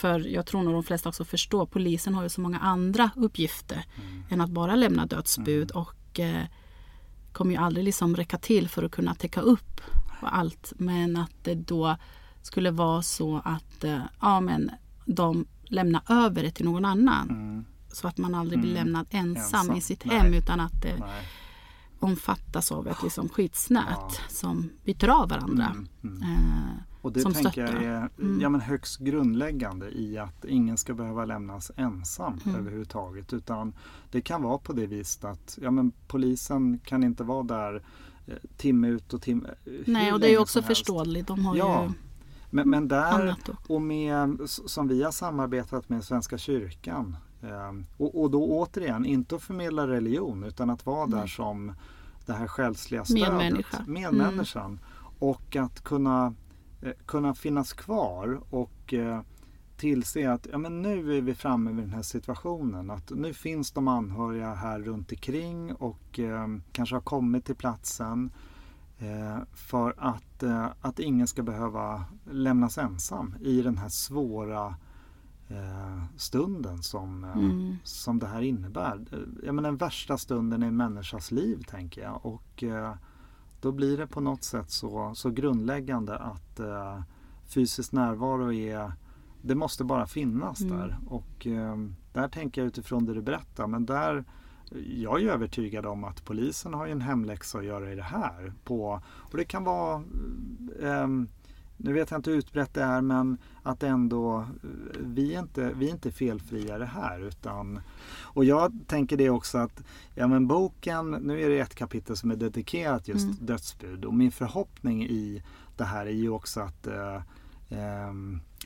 [0.01, 3.85] för jag tror nog de flesta också förstår, polisen har ju så många andra uppgifter
[3.97, 4.25] mm.
[4.31, 5.83] än att bara lämna dödsbud mm.
[5.83, 6.45] och eh,
[7.33, 9.81] kommer ju aldrig liksom räcka till för att kunna täcka upp
[10.21, 10.73] allt.
[10.77, 11.97] Men att det då
[12.43, 14.71] skulle vara så att eh, ja, men
[15.07, 17.31] de lämnar över det till någon annan.
[17.31, 17.65] Mm.
[17.93, 18.85] Så att man aldrig blir mm.
[18.85, 19.77] lämnad ensam, ensam.
[19.77, 20.19] i sitt Nej.
[20.19, 21.29] hem utan att det Nej.
[21.99, 24.11] omfattas av ett liksom, skyddsnät ja.
[24.29, 25.67] som byter av varandra.
[25.67, 25.89] Mm.
[26.03, 26.23] mm.
[26.23, 28.09] Eh, och det tänker jag är
[28.41, 32.61] ja, men högst grundläggande i att ingen ska behöva lämnas ensam mm.
[32.61, 33.33] överhuvudtaget.
[33.33, 33.73] Utan
[34.11, 37.83] det kan vara på det viset att ja, men polisen kan inte vara där
[38.27, 39.49] eh, timme ut och timme
[39.87, 41.27] Nej, och det är ju också förståeligt.
[41.27, 41.85] De har ja.
[41.85, 41.93] ju
[42.51, 43.37] men, men där
[43.69, 49.35] och med som vi har samarbetat med Svenska kyrkan eh, och, och, då återigen inte
[49.35, 51.73] att förmedla religion utan att vara där som
[52.27, 53.29] det här själsliga stödet.
[53.29, 53.85] Medmänniska.
[53.87, 54.65] Medmänniskan.
[54.65, 54.79] Mm.
[55.19, 56.35] Och att kunna
[56.83, 59.21] Eh, kunna finnas kvar och eh,
[59.77, 62.91] tillse att ja, men nu är vi framme vid den här situationen.
[62.91, 68.31] Att nu finns de anhöriga här runt omkring och eh, kanske har kommit till platsen
[69.53, 74.75] för att, eh, att ingen ska behöva lämnas ensam i den här svåra
[75.49, 77.77] eh, stunden som, mm.
[77.85, 79.05] som det här innebär.
[79.43, 82.27] Ja, men den värsta stunden i en människas liv tänker jag.
[82.27, 82.65] Och,
[83.61, 87.01] då blir det på något sätt så, så grundläggande att eh,
[87.47, 88.93] fysisk närvaro är
[89.43, 90.79] det måste bara finnas mm.
[90.79, 90.99] där.
[91.07, 91.77] Och eh,
[92.13, 93.67] där tänker jag utifrån det du berättar.
[93.67, 94.25] Men där,
[94.97, 98.53] jag är övertygad om att polisen har en hemläxa att göra i det här.
[98.65, 100.03] På, och det kan vara
[100.83, 101.09] eh,
[101.83, 104.47] nu vet jag inte hur utbrett det är men att ändå
[105.01, 107.21] vi är inte, vi är inte felfria det här.
[107.21, 107.81] Utan,
[108.23, 109.83] och jag tänker det också att
[110.15, 113.37] ja, men boken, nu är det ett kapitel som är dedikerat just mm.
[113.41, 115.43] dödsbud och min förhoppning i
[115.77, 117.23] det här är ju också att eh, eh,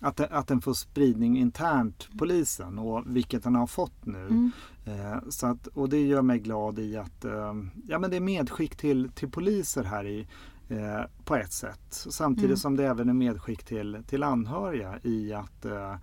[0.01, 4.27] att, att den får spridning internt polisen och vilket den har fått nu.
[4.27, 4.51] Mm.
[4.85, 7.55] Eh, så att, och det gör mig glad i att eh,
[7.89, 10.27] ja, men det är medskick till, till poliser här i,
[10.69, 11.81] Eh, på ett sätt.
[11.91, 12.57] Samtidigt mm.
[12.57, 15.95] som det även är medskick till, till anhöriga i att eh,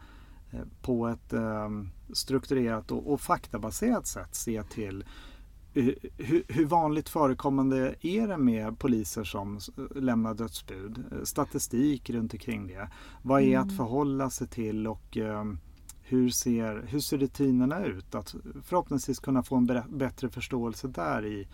[0.81, 1.69] på ett eh,
[2.13, 5.05] strukturerat och, och, faktabaserat sätt se till
[5.73, 5.95] hur,
[6.47, 9.59] hur, vanligt förekommande är det med poliser som
[9.95, 11.03] lämnar dödsbud?
[11.11, 12.89] Eh, statistik runt omkring det.
[13.21, 13.67] Vad är mm.
[13.67, 15.43] att förhålla sig till och eh,
[16.01, 18.15] hur, ser, hur ser rutinerna ut?
[18.15, 21.47] Att förhoppningsvis kunna få en bättre förståelse där i,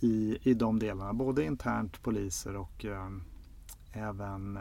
[0.00, 1.12] i, i de delarna.
[1.12, 3.08] Både internt poliser och eh,
[3.92, 4.58] även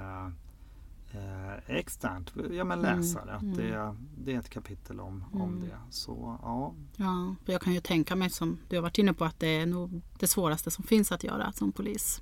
[1.14, 3.32] eh, externt, ja men mm, läsare.
[3.32, 5.42] Mm, att det, det är ett kapitel om, mm.
[5.42, 5.78] om det.
[5.90, 6.74] Så, ja.
[6.96, 9.66] ja, jag kan ju tänka mig som du har varit inne på att det är
[9.66, 12.22] nog det svåraste som finns att göra som polis.